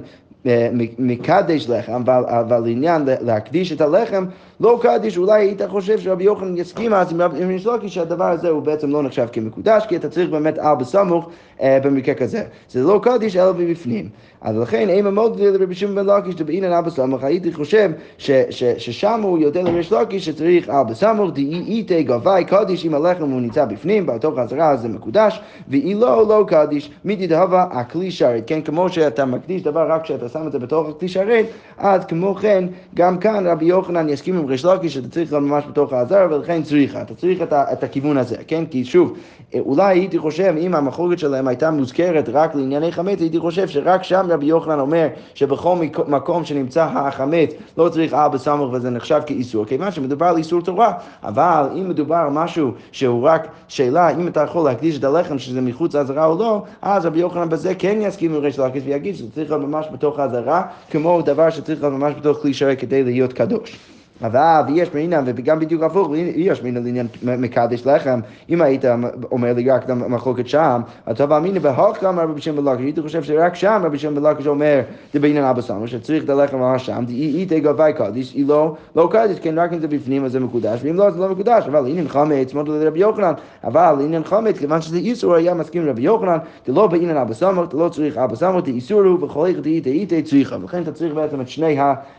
מקדש 0.99 1.69
לחם, 1.69 1.93
אבל, 1.93 2.23
אבל 2.27 2.59
לעניין 2.59 3.01
להקדיש 3.21 3.71
את 3.71 3.81
הלחם, 3.81 4.25
לא 4.59 4.79
קדיש, 4.81 5.17
אולי 5.17 5.41
היית 5.41 5.61
חושב 5.61 5.99
שרבי 5.99 6.23
יוחנן 6.23 6.57
יסכים 6.57 6.93
אז 6.93 7.11
עם 7.11 7.21
רבי 7.21 7.45
משלוקי 7.45 7.89
שהדבר 7.89 8.25
הזה 8.25 8.49
הוא 8.49 8.61
בעצם 8.61 8.89
לא 8.89 9.03
נחשב 9.03 9.27
כמקודש, 9.31 9.85
כי 9.87 9.95
אתה 9.95 10.09
צריך 10.09 10.29
באמת 10.29 10.57
על 10.57 10.75
בסמוך 10.75 11.29
אה, 11.61 11.79
במקרה 11.83 12.15
כזה. 12.15 12.43
זה 12.69 12.83
לא 12.83 12.99
קדיש 13.03 13.35
אלא 13.35 13.53
מבפנים. 13.53 14.09
אז 14.41 14.57
לכן, 14.57 14.89
אם 14.89 15.07
אמוד 15.07 15.39
לרבי 15.39 15.75
שמעון 15.75 15.95
בן 15.95 16.05
לקיש 16.05 16.35
דבעינן 16.35 16.71
על 16.71 16.83
בסמוך, 16.83 17.23
הייתי 17.23 17.53
חושב 17.53 17.91
ששם 18.17 19.21
הוא 19.23 19.39
יודע 19.39 19.61
לרבי 19.61 19.83
שלוקי 19.83 20.19
שצריך 20.19 20.69
על 20.69 20.83
בסמוך, 20.83 21.31
דאי 21.33 21.63
איתי 21.67 22.03
גבי 22.03 22.43
קדיש 22.47 22.85
אם 22.85 22.93
הלחם 22.93 23.29
הוא 23.31 23.41
נמצא 23.41 23.65
בפנים, 23.65 24.05
בתוך 24.05 24.37
הזרה 24.37 24.75
זה 24.75 24.87
מקודש, 24.87 25.41
ואי 25.67 25.93
לא, 25.93 26.27
לא 26.27 26.45
קדיש, 26.47 26.91
מידי 27.05 27.27
דהבה 27.27 27.65
הכלי 27.71 28.11
שרת, 28.11 28.43
כן, 28.47 28.61
כמו 28.61 28.89
שאתה 28.89 29.25
מקדיש 29.25 29.63
דבר 29.63 29.91
רק 29.91 30.03
כשאתה 30.03 30.26
ואתה 30.27 30.39
שם 30.39 30.47
את 30.47 30.51
זה 30.51 30.59
בתוך 30.59 30.89
הכלי 30.89 31.07
שרת, 31.07 31.45
אז 31.77 32.05
כמו 32.05 32.35
כן, 32.35 32.65
גם 32.95 33.17
כאן 33.17 33.47
רבי 33.47 33.65
יוחנן 33.65 34.09
יסכים 34.09 34.37
עם 34.37 34.45
ריש 34.45 34.65
לקיש 34.65 34.93
שאתה 34.93 35.09
צריך 35.09 35.33
ממש 35.33 35.63
בתוך 35.69 35.93
העזר, 35.93 36.27
ולכן 36.29 36.63
צריכה, 36.63 37.01
אתה 37.01 37.15
צריך 37.15 37.41
את, 37.41 37.53
את 37.53 37.83
הכיוון 37.83 38.17
הזה, 38.17 38.35
כן? 38.47 38.65
כי 38.65 38.85
שוב, 38.85 39.17
אולי 39.59 39.99
הייתי 39.99 40.19
חושב, 40.19 40.53
אם 40.57 40.75
המחלוקת 40.75 41.19
שלהם 41.19 41.47
הייתה 41.47 41.71
מוזכרת 41.71 42.29
רק 42.29 42.55
לענייני 42.55 42.91
חמץ, 42.91 43.19
הייתי 43.19 43.39
חושב 43.39 43.67
שרק 43.67 44.03
שם 44.03 44.25
רבי 44.29 44.45
יוחנן 44.45 44.79
אומר 44.79 45.07
שבכל 45.33 45.75
מקום 46.07 46.45
שנמצא 46.45 46.83
החמץ 46.83 47.49
לא 47.77 47.89
צריך 47.89 48.13
אבא 48.13 48.37
סמוך 48.37 48.73
וזה 48.73 48.89
נחשב 48.89 49.21
כאיסור, 49.25 49.65
כיוון 49.65 49.91
שמדובר 49.91 50.25
על 50.25 50.37
איסור 50.37 50.61
תורה, 50.61 50.93
אבל 51.23 51.69
אם 51.75 51.89
מדובר 51.89 52.15
על 52.15 52.29
משהו 52.29 52.71
שהוא 52.91 53.27
רק 53.27 53.47
שאלה, 53.67 54.09
אם 54.09 54.27
אתה 54.27 54.41
יכול 54.41 54.65
להקדיש 54.65 54.97
את 54.99 55.03
הלחם 55.03 55.39
שזה 55.39 55.61
מחוץ 55.61 55.95
לעזרה 55.95 56.25
או 56.25 56.37
לא, 56.39 56.63
אז 56.81 57.05
רבי 57.05 57.19
יוחנן 57.19 57.49
בזה 57.49 57.75
כן 57.75 57.97
יסכים 58.01 58.35
עם 58.35 58.41
ריש 58.41 58.59
לקיש 58.59 58.83
ויגיד 58.85 59.15
שזה 59.15 59.31
צריך 59.31 59.51
להיות 59.51 59.63
ממש 59.63 59.85
בתוך 59.91 60.16
העזרה, 60.19 60.61
כמו 60.89 61.21
דבר 61.21 61.49
שצריך 61.49 61.81
להיות 61.81 61.93
ממש 61.93 62.13
בתוך 62.19 62.37
כלי 62.41 62.53
שרת 62.53 62.79
כדי 62.79 63.03
להיות 63.03 63.33
קדוש. 63.33 63.96
אבל 64.23 64.61
ויש 64.67 64.93
מינם, 64.93 65.23
וגם 65.25 65.59
בדיוק 65.59 65.83
הפוך, 65.83 66.11
יש 66.35 66.63
מינם 66.63 66.85
לעניין 66.85 67.07
מקדש 67.23 67.85
לחם, 67.85 68.19
אם 68.49 68.61
היית 68.61 68.85
אומר 69.31 69.53
לי 69.53 69.69
רק 69.69 69.89
מחלוקת 69.89 70.47
שם, 70.47 70.81
אתה 71.11 71.25
מאמין 71.25 71.59
בהוק 71.59 72.03
אמר 72.03 72.23
רבי 72.23 72.41
שמעון 72.41 72.65
בלקיש, 72.65 72.85
הייתי 72.85 73.01
חושב 73.01 73.23
שרק 73.23 73.55
שם 73.55 73.81
רבי 73.85 73.97
שמעון 73.99 74.23
בלקיש 74.23 74.47
אומר, 74.47 74.81
זה 75.13 75.19
בעניין 75.19 75.43
אבא 75.43 75.61
סמר, 75.61 75.85
שצריך 75.85 76.23
את 76.23 76.29
הלחם 76.29 76.57
ממש 76.57 76.85
שם, 76.85 77.05
היא 77.07 77.47
תגבי 77.49 77.91
קדיש, 77.97 78.33
היא 78.33 78.47
לא, 78.47 78.75
לא 78.95 79.09
קדיש, 79.11 79.39
כן, 79.39 79.59
רק 79.59 79.73
אם 79.73 79.79
זה 79.79 79.87
בפנים 79.87 80.25
אז 80.25 80.31
זה 80.31 80.39
מקודש, 80.39 80.79
ואם 80.83 80.95
לא 80.95 81.11
זה 81.11 81.19
לא 81.19 81.29
מקודש, 81.29 81.63
אבל 81.67 81.87
עניין 81.87 82.07
חמץ, 82.07 82.53
מאוד 82.53 82.69
לרבי 82.69 82.99
יוחנן, 82.99 83.33
אבל 83.63 83.95
עניין 84.01 84.23
חמץ, 84.23 84.57
כיוון 84.57 84.81
שזה 84.81 84.97
איסור, 84.97 85.35
היה 85.35 85.53
מסכים 85.53 85.85
לרבי 85.85 86.01
יוחנן, 86.01 86.37
זה 86.65 86.73
לא 86.73 86.87
בעניין 86.87 87.17
אבא 87.17 87.33
סמר, 87.33 87.63
אתה 87.63 87.77
לא 87.77 87.89
צריך 87.89 88.17
אבא 88.17 88.35
סמר, 88.35 88.65
זה 88.65 88.71
איסור 88.71 89.01
הוא, 89.01 89.23
וכל 89.23 89.45
איך 89.45 89.59
תהיי 89.59 90.05
תהיי 90.05 90.21
צריכה, 90.21 90.55
ולכן 90.61 90.81
אתה 90.81 90.91
צריך 90.91 91.13
בעצם 91.13 91.41
את 91.41 91.47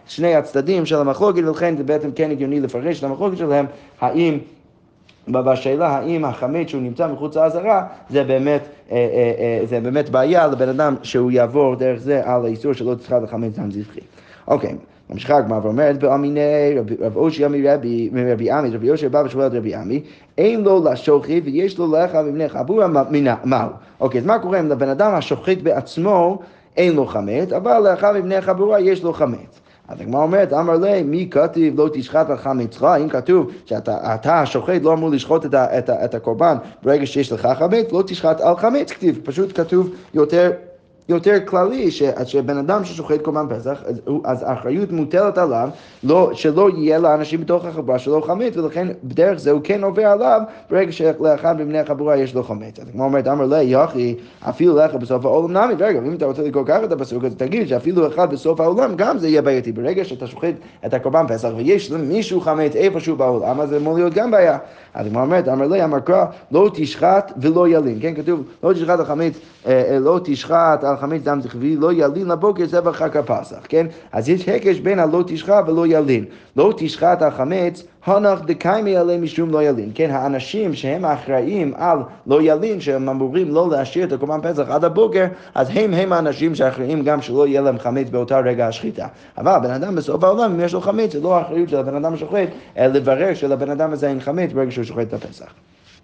שני 0.07 0.35
הצדדים 0.35 0.87
של 0.87 0.97
המחלוקת, 0.97 1.43
ולכן 1.45 1.77
זה 1.77 1.85
בעצם 1.89 2.11
כן 2.13 2.31
הגיוני 2.31 2.61
לפרש 2.61 2.99
את 2.99 3.05
המחלוקת 3.05 3.37
שלהם, 3.37 3.67
האם... 4.01 4.39
בשאלה 5.31 5.89
האם 5.89 6.25
החמץ 6.25 6.69
שהוא 6.69 6.83
נמצא 6.83 7.07
מחוץ 7.07 7.37
לעזרה 7.37 7.87
זה 8.11 8.21
אה, 8.21 8.57
אה, 8.91 8.97
אה, 9.39 9.61
זה 9.65 9.81
באמת 9.81 10.11
בעיה 10.11 10.47
לבן 10.47 10.69
אדם 10.69 10.95
שהוא 11.03 11.31
יעבור 11.31 11.75
דרך 11.75 12.01
זה 12.01 12.23
על 12.25 12.45
האיסור 12.45 12.73
שלא 12.73 12.95
צריכה 12.95 13.19
לחמץ 13.19 13.59
דם 13.59 13.71
זבחי. 13.71 14.01
אוקיי, 14.49 14.75
ממשיכה 15.11 15.37
הגמרא 15.37 15.61
ואומרת 15.63 15.99
באמיני 15.99 16.75
רב 17.01 17.17
אושי 17.17 17.47
מרבי 17.47 18.11
מרבי 18.13 18.51
עמי, 18.51 18.71
רבי 18.71 18.91
אושי 18.91 19.09
בא 19.09 19.23
את 19.27 19.35
רבי 19.35 19.75
עמי, 19.75 20.03
אין 20.39 20.61
לו 20.61 20.85
לשוחט 20.85 21.43
ויש 21.45 21.79
לו 21.79 21.97
לך 21.97 22.15
מבני 22.15 22.49
חבורה, 22.49 22.87
מהו? 23.45 23.71
אוקיי, 24.01 24.21
אז 24.21 24.27
מה 24.27 24.39
קורה 24.39 24.61
אם 24.61 24.69
לבן 24.69 24.89
אדם 24.89 25.15
השוחט 25.15 25.59
בעצמו 25.63 26.39
אין 26.77 26.95
לו 26.95 27.07
חמץ, 27.07 27.53
אבל 27.53 27.91
לאחר 27.91 28.13
מבני 28.13 28.41
חבורה 28.41 28.81
יש 28.81 29.03
לו 29.03 29.13
חמץ. 29.13 29.61
אז 29.89 30.01
הגמרא 30.01 30.23
אומרת, 30.23 30.53
אמר 30.53 30.77
לי, 30.77 31.03
מי 31.03 31.29
כתיב 31.31 31.81
לא 31.81 31.89
תשחט 31.93 32.31
על 32.31 32.37
חמצך? 32.37 32.83
אם 33.03 33.09
כתוב 33.09 33.51
שאתה 33.67 34.41
השוחט 34.41 34.83
לא 34.83 34.93
אמור 34.93 35.11
לשחוט 35.11 35.47
את, 35.47 35.55
את, 35.55 35.91
את 35.91 36.15
הקורבן 36.15 36.57
ברגע 36.83 37.07
שיש 37.07 37.33
לך 37.33 37.49
חמץ, 37.59 37.93
לא 37.93 38.03
תשחט 38.07 38.41
על 38.41 38.57
חמץ 38.57 38.93
כתיב, 38.93 39.21
פשוט 39.25 39.61
כתוב 39.61 39.91
יותר 40.15 40.53
יותר 41.09 41.37
כללי, 41.45 41.91
ש, 41.91 42.03
שבן 42.25 42.57
אדם 42.59 42.85
ששוחט 42.85 43.23
קורבן 43.23 43.47
פסח, 43.49 43.83
אז, 44.25 44.43
האחריות 44.47 44.93
מוטלת 44.93 45.39
עליו 45.39 45.69
לא, 46.03 46.31
שלא 46.33 46.71
יהיה 46.77 46.99
לאנשים 46.99 47.41
בתוך 47.41 47.65
החברה 47.65 47.99
שלו 47.99 48.23
חמץ, 48.23 48.57
ולכן 48.57 48.89
בדרך 49.05 49.39
זה 49.39 49.51
הוא 49.51 49.61
כן 49.65 49.85
עובר 49.85 50.07
עליו 50.07 50.41
ברגע 50.71 50.93
שלאחד 50.93 51.61
מבני 51.61 51.79
החבורה 51.79 52.17
יש 52.17 52.35
לו 52.35 52.43
חמץ. 52.43 52.81
אז 52.81 52.87
כמו 52.93 53.05
אומרת, 53.05 53.29
אמר 53.29 53.47
לי, 53.47 53.65
יחי, 53.65 54.15
אפילו 54.41 54.77
לך 54.77 54.95
בסוף 54.95 55.25
העולם 55.25 55.57
נמי, 55.57 55.75
רגע, 55.75 55.99
אם 55.99 56.15
אתה 56.15 56.27
רוצה 56.27 56.43
לקרוא 56.43 56.65
ככה 56.67 56.85
את 56.85 56.93
הפסוק, 56.93 57.25
אז 57.25 57.35
תגיד 57.35 57.69
שאפילו 57.69 58.07
אחד 58.07 58.31
בסוף 58.31 58.61
העולם, 58.61 58.95
גם 58.97 59.19
זה 59.19 59.29
יהיה 59.29 59.43
בעייתי. 59.43 59.73
ברגע 59.73 60.05
שאתה 60.05 60.27
שוחט 60.27 60.55
את 60.87 60.95
הקורבן 60.95 61.27
פסח 61.29 61.49
ויש 61.57 61.93
למישהו 61.93 62.41
חמץ 62.41 62.77
איפשהו 62.77 63.17
בעולם, 63.17 63.61
אז 63.61 63.69
זה 63.69 63.77
אמור 63.77 63.95
להיות 63.95 64.15
גם 64.15 64.31
בעיה. 64.31 64.59
אז 64.95 65.07
כמו 65.07 65.21
אומרת, 65.21 65.49
אמר 65.49 65.67
לי, 65.67 65.85
אמר 65.85 66.01
קרא, 66.01 66.25
לא 66.53 66.71
תשחט 66.75 67.33
ולא 67.37 67.69
ילין, 67.69 67.99
כן, 68.01 68.15
כתוב, 68.15 68.43
לא 68.63 68.73
תשחט 68.73 68.99
על 68.99 69.05
חמץ, 69.05 69.33
אה, 69.67 69.83
אה, 69.91 69.99
לא 69.99 70.21
תשחט 70.25 70.85
על 70.85 70.97
חמץ 71.01 71.23
דם 71.23 71.41
זכבי, 71.41 71.77
לא 71.77 71.93
ילין 71.93 72.29
לבוקר 72.29 72.67
זבח 72.67 72.97
חג 72.97 73.17
הפסח, 73.17 73.59
כן? 73.69 73.87
אז 74.13 74.29
יש 74.29 74.49
הקש 74.49 74.79
בין 74.79 74.99
הלא 74.99 75.25
תשחט 75.27 75.65
ולא 75.69 75.87
ילין. 75.87 76.25
לא 76.57 76.73
תשחט 76.77 77.23
על 77.23 77.31
חמץ, 77.31 77.83
הנח 78.07 78.41
דקיימי 78.47 78.97
עלי 78.97 79.17
משום 79.17 79.51
לא 79.51 79.63
ילין. 79.63 79.91
כן, 79.95 80.11
האנשים 80.11 80.75
שהם 80.75 81.05
האחראים 81.05 81.75
על 81.77 81.99
לא 82.27 82.43
ילין, 82.43 82.81
שהם 82.81 83.09
אמורים 83.09 83.55
לא 83.55 83.71
להשאיר 83.71 84.05
את 84.05 84.13
הקורבן 84.13 84.41
פסח 84.43 84.69
עד 84.69 84.85
הבוקר, 84.85 85.27
אז 85.55 85.69
הם 85.75 85.95
הם 85.95 86.13
האנשים 86.13 86.55
שאחראים 86.55 87.03
גם 87.03 87.23
שלא 87.23 87.47
יהיה 87.47 87.61
להם 87.61 87.79
חמץ 87.79 88.11
באותה 88.11 88.39
רגע 88.39 88.67
השחיטה. 88.67 89.07
אבל 89.39 89.59
בן 89.63 89.71
אדם 89.71 89.95
בסוף 89.95 90.25
העולם, 90.25 90.53
אם 90.53 90.61
יש 90.61 90.75
לו 90.75 90.81
חמץ, 90.81 91.13
זה 91.13 91.21
לא 91.21 91.37
האחריות 91.37 91.69
של 91.69 91.77
הבן 91.77 91.95
אדם 91.95 92.15
השוחט, 92.15 92.49
אלא 92.79 92.87
לברר 92.87 93.35
שלבן 93.35 93.71
אדם 93.71 93.93
הזה 93.93 94.09
אין 94.09 94.21
חמץ 94.21 94.53
ברגע 94.53 94.71
שהוא 94.71 94.85
שוחט 94.85 95.03
את 95.09 95.15
הפסח. 95.15 95.53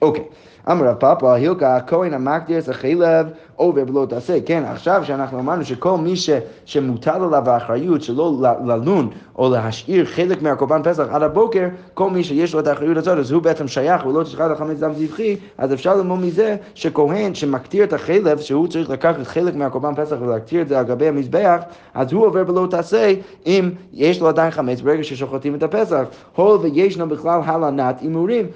אוקיי. 0.02 0.24
אמר 0.70 0.86
רב 0.86 0.94
פאפא, 0.94 1.26
הילקה 1.26 1.76
הכהן 1.76 2.14
המקדיר 2.14 2.58
את 2.58 2.68
החלב 2.68 3.26
עובר 3.56 3.82
ולא 3.88 4.06
תעשה. 4.08 4.40
כן, 4.46 4.62
עכשיו 4.66 5.02
שאנחנו 5.04 5.38
אמרנו 5.38 5.64
שכל 5.64 5.98
מי 5.98 6.16
ש, 6.16 6.30
שמוטל 6.64 7.24
עליו 7.24 7.50
האחריות 7.50 8.02
שלא 8.02 8.32
ללון 8.66 9.08
או 9.38 9.50
להשאיר 9.50 10.04
חלק 10.04 10.42
מהקורבן 10.42 10.82
פסח 10.84 11.06
עד 11.10 11.22
הבוקר, 11.22 11.68
כל 11.94 12.10
מי 12.10 12.24
שיש 12.24 12.54
לו 12.54 12.60
את 12.60 12.66
האחריות 12.66 12.96
הזאת, 12.96 13.18
אז 13.18 13.30
הוא 13.30 13.42
בעצם 13.42 13.68
שייך 13.68 14.06
ולא 14.06 14.22
תשחט 14.22 14.40
על 14.40 14.56
חמץ 14.56 14.78
דם 14.78 14.92
זבחי, 14.94 15.36
אז 15.58 15.72
אפשר 15.72 15.96
ללמוד 15.96 16.20
מזה 16.20 16.56
שכהן 16.74 17.34
שמקטיר 17.34 17.84
את 17.84 17.92
החלב, 17.92 18.38
שהוא 18.38 18.68
צריך 18.68 18.90
לקחת 18.90 19.22
חלק 19.24 19.54
מהקורבן 19.54 19.94
פסח 19.94 20.16
ולהקטיר 20.20 20.62
את 20.62 20.68
זה 20.68 20.78
על 20.78 20.84
גבי 20.84 21.08
המזבח, 21.08 21.60
אז 21.94 22.12
הוא 22.12 22.26
עובר 22.26 22.42
ולא 22.46 22.66
תעשה 22.70 23.14
אם 23.46 23.70
יש 23.92 24.20
לו 24.20 24.28
עדיין 24.28 24.50
חמץ 24.50 24.80
ברגע 24.80 25.04
ששוחטים 25.04 25.54
את 25.54 25.62
הפסח. 25.62 26.02
הול 26.36 26.58
וישנו 26.58 27.08
בכלל 27.08 27.40
הלנת 27.44 28.00
הימורים, 28.00 28.46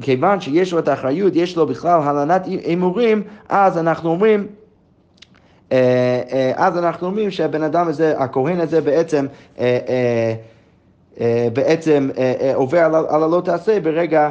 כיוון 0.00 0.40
שיש 0.40 0.72
לו 0.72 0.78
את 0.78 0.88
האחריות, 0.88 1.36
יש 1.36 1.56
לו 1.56 1.66
בכלל 1.66 2.00
הלנת 2.02 2.46
הימורים, 2.46 3.22
אז 3.48 3.78
אנחנו 3.78 4.10
אומרים 4.10 4.46
אז 6.56 6.78
אנחנו 6.78 7.06
אומרים 7.06 7.30
שהבן 7.30 7.62
אדם 7.62 7.88
הזה, 7.88 8.18
הכהן 8.18 8.60
הזה 8.60 8.80
בעצם 8.80 9.26
אה, 9.58 9.78
אה, 9.88 10.34
בעצם 11.52 12.08
אה, 12.18 12.34
אה, 12.40 12.54
עובר 12.54 12.78
על 13.08 13.22
הלא 13.22 13.42
תעשה 13.44 13.80
ברגע 13.80 14.30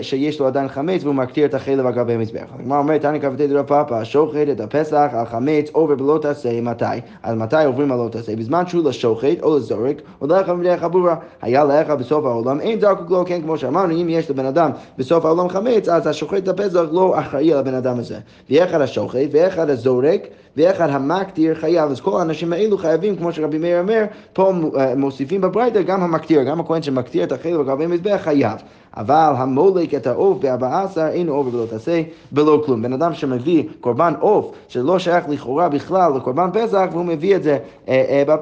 שיש 0.00 0.40
לו 0.40 0.46
עדיין 0.46 0.68
חמץ 0.68 1.04
והוא 1.04 1.14
מקטיר 1.14 1.44
את 1.44 1.54
החלב 1.54 1.86
על 1.86 1.92
גבי 1.92 2.12
המזבח. 2.12 2.46
הגמרא 2.58 2.78
אומרת, 2.78 3.02
תניא 3.02 3.20
כ"ט 3.20 3.40
דרב 3.40 3.66
פאפא, 3.66 4.04
שוחט 4.04 4.48
את 4.52 4.60
הפסח 4.60 5.08
על 5.12 5.26
חמץ 5.26 5.70
עובר 5.72 5.94
בלא 5.94 6.18
תעשה, 6.22 6.60
מתי? 6.60 6.84
אז 7.22 7.36
מתי 7.36 7.64
עוברים 7.64 7.92
על 7.92 7.98
לא 7.98 8.08
תעשה? 8.08 8.36
בזמן 8.36 8.66
שהוא 8.66 8.88
לשוחט 8.88 9.42
או 9.42 9.56
לזורק, 9.56 10.02
או 10.20 10.26
לך 10.26 10.48
מבני 10.48 10.70
החבורה. 10.70 11.16
היה 11.42 11.64
לך 11.64 11.90
בסוף 11.90 12.24
העולם, 12.24 12.60
אין 12.60 12.80
זקוק 12.80 13.10
לו, 13.10 13.24
כן, 13.26 13.42
כמו 13.42 13.58
שאמרנו, 13.58 13.94
אם 13.94 14.08
יש 14.08 14.30
לבן 14.30 14.46
אדם 14.46 14.70
בסוף 14.98 15.24
העולם 15.24 15.48
חמץ, 15.48 15.88
אז 15.88 16.06
השוחט 16.06 16.42
את 16.42 16.48
הפסח 16.48 16.80
לא 16.92 17.18
אחראי 17.20 17.52
על 17.52 17.58
הבן 17.58 17.74
אדם 17.74 17.98
הזה. 17.98 18.18
ואחד 18.50 18.80
השוחט 18.80 19.28
ואחד 19.32 19.70
הזורק 19.70 20.26
ואחד 20.56 20.90
המקטיר 20.90 21.54
חייב. 21.54 21.90
אז 21.90 22.00
כל 22.00 22.18
האנשים 22.18 22.52
האלו 22.52 22.78
חייבים, 22.78 23.16
כמו 23.16 23.32
שרבי 23.32 23.58
מאיר 23.58 23.80
אומר, 23.80 24.04
פה 24.32 24.52
מוסיפים 24.96 25.40
בברייתא 25.40 25.82
גם 25.82 25.99
המקטיר, 26.02 26.42
גם 26.42 26.60
הכהן 26.60 26.82
שמקטיר 26.82 27.24
את 27.24 27.32
החלק 27.32 27.54
על 27.54 27.64
גבי 27.64 27.86
מזבח 27.86 28.20
חייב. 28.22 28.58
אבל 28.96 29.32
המולק 29.36 29.94
את 29.94 30.06
העוף 30.06 30.38
בארבע 30.38 30.82
עשר 30.82 31.06
אינו 31.06 31.32
עובר 31.32 31.54
ולא 31.58 31.66
תעשה 31.66 32.02
בלא 32.32 32.62
כלום. 32.66 32.82
בן 32.82 32.92
אדם 32.92 33.14
שמביא 33.14 33.64
קורבן 33.80 34.14
עוף 34.20 34.52
שלא 34.68 34.98
שייך 34.98 35.24
לכאורה 35.28 35.68
בכלל 35.68 36.12
לקורבן 36.16 36.50
פסח 36.52 36.88
והוא 36.92 37.04
מביא 37.04 37.36
את 37.36 37.42
זה 37.42 37.58
אה, 37.88 38.24
אה, 38.28 38.36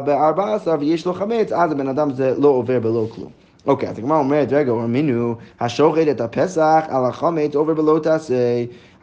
בארבע 0.00 0.54
עשר 0.54 0.76
ויש 0.80 1.06
לו 1.06 1.14
חמץ, 1.14 1.52
אז 1.52 1.72
הבן 1.72 1.88
אדם 1.88 2.12
זה 2.12 2.34
לא 2.38 2.48
עובר 2.48 2.80
בלא 2.80 3.06
כלום. 3.14 3.47
אוקיי, 3.68 3.88
אז 3.88 3.98
הגמרא 3.98 4.18
אומרת, 4.18 4.52
רגע, 4.52 4.72
אומרינו, 4.72 5.34
השוחט 5.60 6.08
את 6.10 6.20
הפסח 6.20 6.84
על 6.88 7.04
החמץ 7.04 7.54
עובר 7.54 7.74
בלא 7.74 8.00
תעשה. 8.02 8.34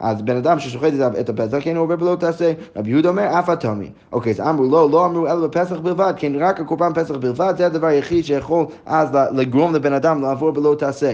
אז 0.00 0.22
בן 0.22 0.36
אדם 0.36 0.58
ששוחט 0.58 0.92
את 1.20 1.28
הפסח, 1.28 1.58
כן 1.60 1.76
עובר 1.76 1.96
בלא 1.96 2.16
תעשה. 2.20 2.52
רבי 2.76 2.90
יהודה 2.90 3.08
אומר, 3.08 3.38
אף 3.38 3.48
התומי. 3.48 3.90
אוקיי, 4.12 4.32
אז 4.32 4.40
אמרו 4.40 4.64
לא, 4.70 4.90
לא 4.90 5.06
אמרו 5.06 5.26
אלא 5.26 5.46
בפסח 5.46 5.76
בלבד, 5.76 6.14
כן 6.16 6.32
רק 6.38 6.60
הקורבן 6.60 6.92
פסח 6.94 7.16
בלבד, 7.16 7.54
זה 7.56 7.66
הדבר 7.66 7.86
היחיד 7.86 8.24
שיכול 8.24 8.66
אז 8.86 9.08
לגרום 9.32 9.74
לבן 9.74 9.92
אדם 9.92 10.22
לעבור 10.22 10.50
בלא 10.50 10.76
תעשה. 10.78 11.12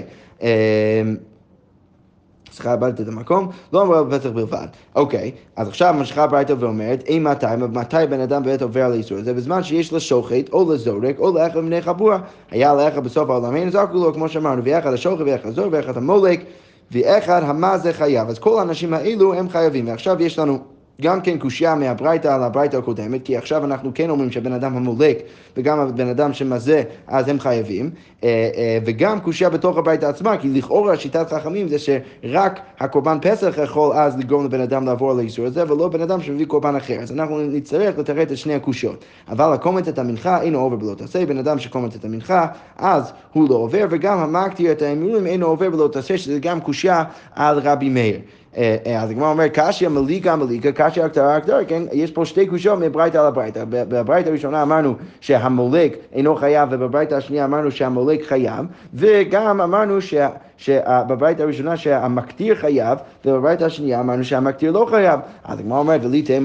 סליחה, 2.52 2.72
איבדתי 2.72 3.02
את 3.02 3.08
המקום, 3.08 3.48
לא 3.72 3.82
אמרו 3.82 4.04
בפסח 4.04 4.30
בלבד. 4.30 4.66
אוקיי, 4.94 5.30
אז 5.56 5.68
עכשיו 5.68 5.94
ממשיכה 5.98 6.24
הברייתא 6.24 6.54
ואומרת, 6.58 7.04
אי 7.06 7.18
מתי, 7.18 7.46
מתי 7.72 7.96
בן 8.10 8.20
אדם 8.20 8.42
באמת 8.42 8.62
עובר 8.62 8.84
על 8.84 8.92
האיסור 8.92 9.18
הזה? 9.18 9.34
בזמן 9.34 9.62
שיש 9.62 9.92
לשוחט 9.92 10.48
או 10.52 10.72
לזורק 10.72 11.18
או 11.18 11.32
לאחד 11.38 11.56
מבני 11.60 11.82
חבורה. 11.82 12.18
היה 12.50 12.74
לאחד 12.74 13.04
בסוף 13.04 13.30
העולם, 13.30 13.56
אין 13.56 13.70
זרקו 13.70 13.94
לו, 13.94 14.14
כמו 14.14 14.28
שאמרנו, 14.28 14.62
ואחד 14.64 14.92
השוחט 14.92 15.24
ואחד 15.26 15.48
הזורק 15.48 15.68
ואחד 15.72 15.96
המולק. 15.96 16.40
ואחד 16.92 17.42
המה 17.42 17.78
זה 17.78 17.92
חייב. 17.92 18.28
אז 18.28 18.38
כל 18.38 18.58
האנשים 18.58 18.94
האלו 18.94 19.34
הם 19.34 19.48
חייבים. 19.48 19.88
ועכשיו 19.88 20.22
יש 20.22 20.38
לנו 20.38 20.58
גם 21.00 21.20
כן 21.20 21.38
קושייה 21.38 21.74
מהברייתא 21.74 22.28
על 22.28 22.42
הברייתא 22.42 22.76
הקודמת, 22.76 23.20
כי 23.24 23.36
עכשיו 23.36 23.64
אנחנו 23.64 23.90
כן 23.94 24.10
אומרים 24.10 24.30
שהבן 24.30 24.52
אדם 24.52 24.76
המולק 24.76 25.18
וגם 25.56 25.80
הבן 25.80 26.08
אדם 26.08 26.32
שמזה, 26.32 26.82
אז 27.06 27.28
הם 27.28 27.40
חייבים, 27.40 27.90
אה, 28.24 28.50
אה, 28.56 28.78
וגם 28.86 29.20
קושייה 29.20 29.50
בתוך 29.50 29.76
הברייתא 29.76 30.06
עצמה, 30.06 30.36
כי 30.36 30.48
לכאורה 30.48 30.96
שיטת 30.96 31.32
חכמים 31.32 31.68
זה 31.68 31.76
שרק 31.78 32.60
הקורבן 32.80 33.18
פסח 33.22 33.54
יכול 33.64 33.96
אז 33.96 34.18
לגרום 34.18 34.44
לבן 34.44 34.60
אדם 34.60 34.86
לעבור 34.86 35.10
על 35.10 35.18
האיסור 35.18 35.46
הזה, 35.46 35.64
ולא 35.68 35.88
בן 35.88 36.00
אדם 36.00 36.22
שמביא 36.22 36.46
קורבן 36.46 36.76
אחר. 36.76 37.00
אז 37.00 37.12
אנחנו 37.12 37.40
נצטרך 37.40 37.98
לתרץ 37.98 38.30
את 38.30 38.36
שני 38.36 38.54
הקושיות. 38.54 39.04
אבל 39.28 39.52
הקומת 39.52 39.88
את 39.88 39.98
המנחה 39.98 40.42
אינו 40.42 40.58
עובר 40.58 40.76
בלא 40.76 40.94
תעשה, 40.94 41.26
בן 41.26 41.38
אדם 41.38 41.58
שקומת 41.58 41.96
את 41.96 42.04
המנחה, 42.04 42.46
אז 42.76 43.12
הוא 43.32 43.48
לא 43.48 43.54
עובר, 43.54 43.86
וגם 43.90 44.18
המקטיר 44.18 44.72
את 44.72 44.82
האמירים 44.82 45.26
אינו 45.26 45.46
עובר 45.46 45.70
בלא 45.70 45.88
תעשה, 45.92 46.18
שזה 46.18 46.38
גם 46.38 46.60
קושייה 46.60 47.04
על 47.34 47.58
רבי 47.58 47.88
מאיר. 47.88 48.20
אה, 48.56 48.76
אה, 48.86 49.02
אז 49.02 49.10
הגמרא 49.10 49.30
אומר, 49.30 49.48
קשיא 49.48 49.88
מליקה 49.88 50.36
מליקה, 50.36 50.72
קשיא 50.72 51.04
הקטרה 51.04 51.36
הקטרה, 51.36 51.64
כן? 51.64 51.82
יש 51.92 52.10
פה 52.10 52.24
שתי 52.24 52.46
קושיות 52.46 52.78
מברייתא 52.78 53.18
על 53.18 53.26
הברייתא. 53.26 53.64
בברייתא 53.68 54.28
הראשונה 54.28 54.62
אמרנו 54.62 54.94
שהמולק 55.20 55.96
אינו 56.12 56.36
חייב, 56.36 56.68
ובברייתא 56.72 57.14
השנייה 57.14 57.44
אמרנו 57.44 57.70
שהמולק 57.70 58.22
חייב, 58.22 58.66
וגם 58.94 59.60
אמרנו 59.60 60.00
שה... 60.00 60.28
שבברייתא 60.62 61.42
הראשונה 61.42 61.76
שהמקטיר 61.76 62.54
חייב, 62.54 62.98
ובברייתא 63.24 63.64
השנייה 63.64 64.00
אמרנו 64.00 64.24
שהמקטיר 64.24 64.72
לא 64.72 64.86
חייב. 64.90 65.20
אז 65.44 65.58
הגמרא 65.58 65.78
אומרת, 65.78 66.00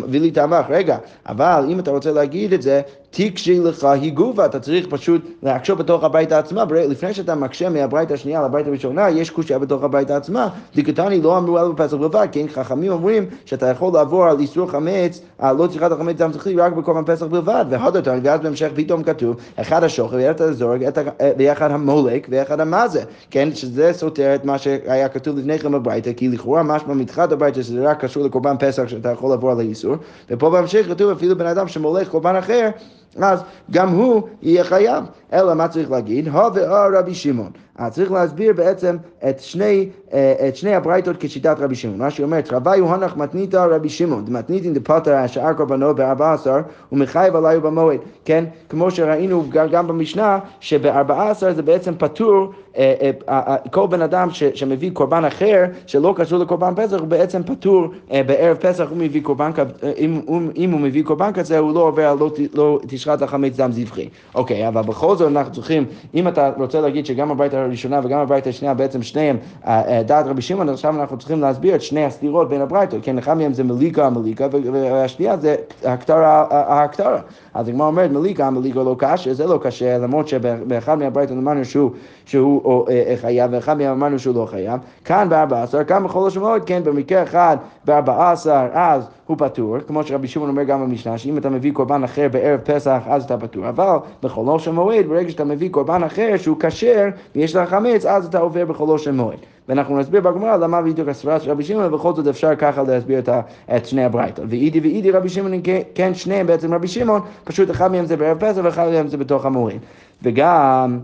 ולי 0.09 0.31
תמך, 0.31 0.65
רגע, 0.69 0.97
אבל 1.29 1.65
אם 1.69 1.79
אתה 1.79 1.91
רוצה 1.91 2.11
להגיד 2.11 2.53
את 2.53 2.61
זה, 2.61 2.81
תקשי 3.11 3.59
לך 3.59 3.83
היגובה, 3.83 4.45
אתה 4.45 4.59
צריך 4.59 4.87
פשוט 4.89 5.21
להקשות 5.43 5.77
בתוך 5.77 6.03
הברייתא 6.03 6.33
עצמה, 6.33 6.63
לפני 6.71 7.13
שאתה 7.13 7.35
מקשה 7.35 7.69
מהברייתא 7.69 8.13
השנייה 8.13 8.41
לברייתא 8.41 8.69
הראשונה, 8.69 9.09
יש 9.09 9.29
קושייה 9.29 9.59
בתוך 9.59 9.83
הברייתא 9.83 10.13
עצמה. 10.13 10.49
דיקטני 10.75 11.21
לא 11.21 11.37
אמרו 11.37 11.59
אלו 11.59 11.73
בפסח 11.73 11.93
בלבד, 11.93 12.27
כן, 12.31 12.45
חכמים 12.47 12.91
אומרים 12.91 13.25
שאתה 13.45 13.65
יכול 13.69 13.93
לעבור 13.93 14.25
על 14.25 14.39
איסור 14.39 14.71
חמץ, 14.71 15.21
לא 15.43 15.67
צריכת 15.67 15.91
החמץ 15.91 16.15
דם 16.15 16.31
זכרי 16.33 16.55
רק 16.55 16.73
בקורבן 16.73 17.03
פסח 17.05 17.25
בלבד, 17.25 17.65
והדותן, 17.69 18.19
ואז 18.23 18.39
בהמשך 18.39 18.69
פתאום 18.75 19.03
כתוב, 19.03 19.35
אחד 19.55 19.83
השוכר, 19.83 20.17
ואחד 20.17 21.03
ואחד 21.37 21.71
המולק, 21.71 22.27
ואחד 22.29 22.59
המזה, 22.59 23.03
כן, 23.31 23.49
שזה 23.53 23.93
סותר 24.07 24.35
את 24.35 24.45
מה 24.45 24.57
שהיה 24.57 25.09
כתוב 25.09 25.37
לפני 25.37 25.59
כן 25.59 25.71
בברייתא, 25.71 26.13
כי 26.13 26.27
לכאורה 26.27 26.63
משמע 26.63 26.93
מתחילת 26.93 27.31
הברייתא 27.31 27.61
שזה 27.61 27.89
רק 27.89 28.03
קשור 28.03 28.23
לקורבן 28.23 28.55
פסח 28.59 28.87
שאתה 28.87 29.11
יכול 29.11 29.29
לעבור 29.29 29.51
על 29.51 29.59
האיסור, 29.59 29.95
ופה 30.29 30.49
בהמשך 30.49 30.85
כתוב 30.89 31.11
אפילו 31.11 31.37
בן 31.37 31.45
אדם 31.45 31.67
שמולך 31.67 32.09
קורבן 32.09 32.35
אחר, 32.35 32.69
אז 33.17 33.39
גם 33.71 33.89
הוא 33.89 34.21
יהיה 34.41 34.63
חייב. 34.63 35.03
אלא 35.33 35.53
מה 35.53 35.67
צריך 35.67 35.91
להגיד? 35.91 36.27
הו 36.27 36.53
ואו 36.53 36.99
רבי 36.99 37.15
שמעון. 37.15 37.51
אז 37.77 37.93
צריך 37.93 38.11
להסביר 38.11 38.53
בעצם 38.53 38.95
את 39.29 39.39
שני, 39.39 39.89
אה, 40.13 40.47
את 40.47 40.55
שני 40.55 40.75
הברייתות 40.75 41.15
כשיטת 41.19 41.55
רבי 41.59 41.75
שמעון. 41.75 41.97
מה 41.97 42.11
שאומר, 42.11 42.39
חוויו 42.49 42.93
הנח 42.93 43.15
מתניתא 43.17 43.57
רבי 43.57 43.89
שמעון, 43.89 44.25
דמתניתין 44.25 44.73
דפטר 44.73 45.15
השאר 45.15 45.53
קורבנו 45.53 45.95
בארבע 45.95 46.33
עשר 46.33 46.57
ומחייב 46.91 47.35
עליו 47.35 47.61
במועד. 47.61 47.99
כן, 48.25 48.45
כמו 48.69 48.91
שראינו 48.91 49.43
גם 49.71 49.87
במשנה, 49.87 50.39
שבארבע 50.59 51.29
עשר 51.29 51.53
זה 51.53 51.61
בעצם 51.61 51.93
פטור, 51.97 52.51
אה, 52.77 53.11
אה, 53.29 53.55
כל 53.71 53.87
בן 53.87 54.01
אדם 54.01 54.29
שמביא 54.31 54.91
קורבן 54.93 55.25
אחר, 55.25 55.65
שלא 55.87 56.13
קשור 56.17 56.39
לקורבן 56.39 56.73
פסח, 56.75 56.99
הוא 56.99 57.07
בעצם 57.07 57.43
פטור 57.43 57.87
בערב 58.09 58.57
פסח, 58.57 58.89
הוא 58.89 58.97
מביא 58.97 59.21
קורבן, 59.23 59.51
אם, 59.97 60.21
אם 60.57 60.71
הוא 60.71 60.79
מביא 60.79 61.03
קורבן 61.03 61.33
כזה, 61.33 61.59
הוא 61.59 61.73
לא 61.73 61.79
עובר, 61.79 62.15
לא, 62.19 62.31
לא 62.53 62.79
תשחט 62.87 63.21
החמץ 63.21 63.55
דם 63.55 63.71
זבחי. 63.71 64.09
אוקיי, 64.35 64.67
אבל 64.67 64.81
בכל 64.81 65.15
זאת 65.15 65.31
אנחנו 65.31 65.53
צריכים, 65.53 65.85
אם 66.15 66.27
אתה 66.27 66.51
רוצה 66.57 66.81
להגיד 66.81 67.05
שגם 67.05 67.31
הברית 67.31 67.53
הראשונה 67.67 67.99
וגם 68.03 68.19
הברית 68.19 68.47
השנייה 68.47 68.73
בעצם 68.73 69.01
שניהם 69.03 69.37
אה, 69.65 69.97
אה, 69.97 70.03
דעת 70.03 70.25
רבי 70.25 70.41
שמעון, 70.41 70.69
עכשיו 70.69 70.99
אנחנו 70.99 71.17
צריכים 71.17 71.41
להסביר 71.41 71.75
את 71.75 71.81
שני 71.81 72.05
הסתירות 72.05 72.49
בין 72.49 72.61
הברייתות, 72.61 72.99
כן, 73.03 73.17
אחד 73.17 73.37
מהם 73.37 73.53
זה 73.53 73.63
מליקה 73.63 74.05
המליקה 74.05 74.47
והשנייה 74.51 75.37
זה 75.37 75.55
הקטרה 75.85 76.45
ההקטרה. 76.49 77.19
אז 77.53 77.67
הגמרא 77.67 77.87
אומרת 77.87 78.11
מליקה 78.11 78.47
המליקה 78.47 78.83
לא 78.83 78.95
קשה, 78.99 79.33
זה 79.33 79.45
לא 79.45 79.59
קשה, 79.63 79.97
למרות 79.97 80.27
שבאחד 80.27 80.99
מהברייתות 80.99 81.37
אמרנו 81.37 81.65
שהוא, 81.65 81.91
שהוא 82.25 82.87
אה, 82.89 83.13
חייב 83.21 83.51
ואחד 83.53 83.77
מהם 83.77 83.91
אמרנו 83.91 84.19
שהוא 84.19 84.35
לא 84.35 84.45
חייב. 84.45 84.79
כאן 85.05 85.29
בארבע 85.29 85.63
עשר, 85.63 85.83
כאן 85.83 86.03
בכל 86.03 86.27
השמות, 86.27 86.61
כן, 86.65 86.83
במקרה 86.83 87.23
אחד 87.23 87.57
בארבע 87.85 88.31
עשר, 88.31 88.67
אז 88.73 89.07
הוא 89.27 89.37
פטור, 89.37 89.79
כמו 89.87 90.03
שרבי 90.03 90.27
שמעון 90.27 90.49
אומר 90.49 90.63
גם 90.63 90.81
במשנה, 90.81 91.17
שאם 91.17 91.37
אתה 91.37 91.49
מביא 91.49 91.71
קורבן 91.73 92.03
אחר 92.03 92.27
בערב 92.31 92.59
פסח 92.59 93.01
אז 93.05 93.23
אתה 93.23 93.37
פטור, 93.37 93.69
אבל 93.69 93.97
בחולו 94.23 94.59
של 94.59 94.71
מועד, 94.71 95.07
ברגע 95.07 95.29
שאתה 95.29 95.43
מביא 95.43 95.69
קורבן 95.69 96.03
אחר 96.03 96.33
שהוא 96.37 96.57
כשר 96.59 97.07
ויש 97.35 97.55
לך 97.57 97.69
חמץ, 97.69 98.05
אז 98.05 98.25
אתה 98.25 98.39
עובר 98.39 98.65
בחולו 98.65 98.99
של 98.99 99.11
מועד. 99.11 99.37
ואנחנו 99.69 99.97
נסביר 99.99 100.21
בגמרא 100.21 100.57
למה 100.57 100.81
בדיוק 100.81 101.07
הסברה 101.07 101.39
של 101.39 101.51
רבי 101.51 101.63
שמעון, 101.63 101.85
ובכל 101.85 102.13
זאת 102.13 102.27
אפשר 102.27 102.55
ככה 102.55 102.83
להסביר 102.83 103.19
את, 103.19 103.29
את 103.75 103.85
שני 103.85 104.03
הברייתות. 104.03 104.45
ואידי 104.49 104.79
ואידי 104.79 105.11
רבי 105.11 105.29
שמעון, 105.29 105.51
כן 105.95 106.13
שניהם 106.13 106.47
בעצם 106.47 106.73
רבי 106.73 106.87
שמעון, 106.87 107.21
פשוט 107.43 107.71
אחד 107.71 107.91
מהם 107.91 108.05
זה 108.05 108.17
בערב 108.17 108.37
פסח 108.39 108.61
ואחד 108.63 108.87
מהם 108.87 109.07
זה 109.07 109.17
בתוך 109.17 109.45
המועד. 109.45 109.79
וגם... 110.23 110.99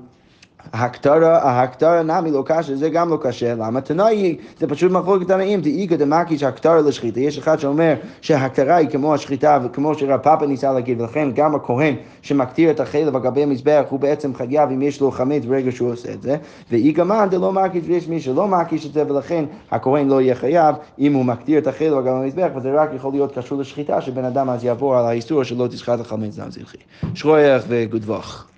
ההקטרה, 0.74 1.38
ההקטרה 1.38 2.04
נמי 2.04 2.32
לא 2.32 2.44
קשה, 2.46 2.76
זה 2.76 2.90
גם 2.90 3.10
לא 3.10 3.18
קשה, 3.22 3.56
למה? 3.56 3.82
תנאי, 3.82 4.38
זה 4.60 4.68
פשוט 4.68 4.92
מחלוקת 4.92 5.28
תנאים, 5.28 5.62
דאיגא 5.62 5.96
דמקיש 5.96 6.44
הקטרה 6.44 6.82
לשחיטה. 6.82 7.20
יש 7.20 7.38
אחד 7.38 7.60
שאומר 7.60 7.94
שההקטרה 8.22 8.76
היא 8.76 8.90
כמו 8.90 9.14
השחיטה 9.14 9.60
וכמו 9.64 9.96
שרב 9.96 10.20
פאפה 10.20 10.46
ניסה 10.46 10.74
להגיד, 10.74 11.02
ולכן 11.02 11.30
גם 11.36 11.56
הכהן 11.56 11.96
שמקטיר 12.22 12.72
את 12.72 12.80
החלב 12.80 13.16
על 13.16 13.22
גבי 13.22 13.44
המזבח 13.44 13.84
הוא 13.90 14.00
בעצם 14.00 14.36
חייב 14.36 14.70
אם 14.70 14.82
יש 14.82 15.02
לו 15.02 15.12
חמץ 15.12 15.46
ברגע 15.46 15.72
שהוא 15.72 15.92
עושה 15.92 16.14
את 16.14 16.22
זה, 16.22 16.38
ואיגא 16.72 17.04
מן 17.04 17.28
דלא 17.32 17.54
מקיש 17.54 17.84
ויש 17.88 18.08
מי 18.08 18.22
שלא 18.22 18.48
מקיש 18.48 18.86
את 18.86 18.94
זה, 18.94 19.04
ולכן 19.08 19.46
הכהן 19.72 20.08
לא 20.08 20.22
יהיה 20.22 20.36
חייב 20.36 20.76
אם 21.00 21.14
הוא 21.14 21.26
מקטיר 21.26 21.60
את 21.60 21.68
החלב 21.68 21.94
על 21.94 22.02
גבי 22.02 22.10
המזבח, 22.10 22.50
וזה 22.56 22.82
רק 22.82 22.90
יכול 22.96 23.12
להיות 23.12 23.38
קשור 23.38 23.60
לשחיטה, 23.60 24.02
שבן 24.02 24.26
אדם 24.26 24.50
אז 24.50 24.64
יעבור 24.64 24.98
על 24.98 25.06
האיסור 25.06 25.44
שלא 25.44 25.68
תשחט 25.68 26.00
החמץ 26.00 26.36
דם 26.36 26.52
זרחי. 26.52 26.78
שרויח 27.16 27.64
וגודבוך. 27.68 28.53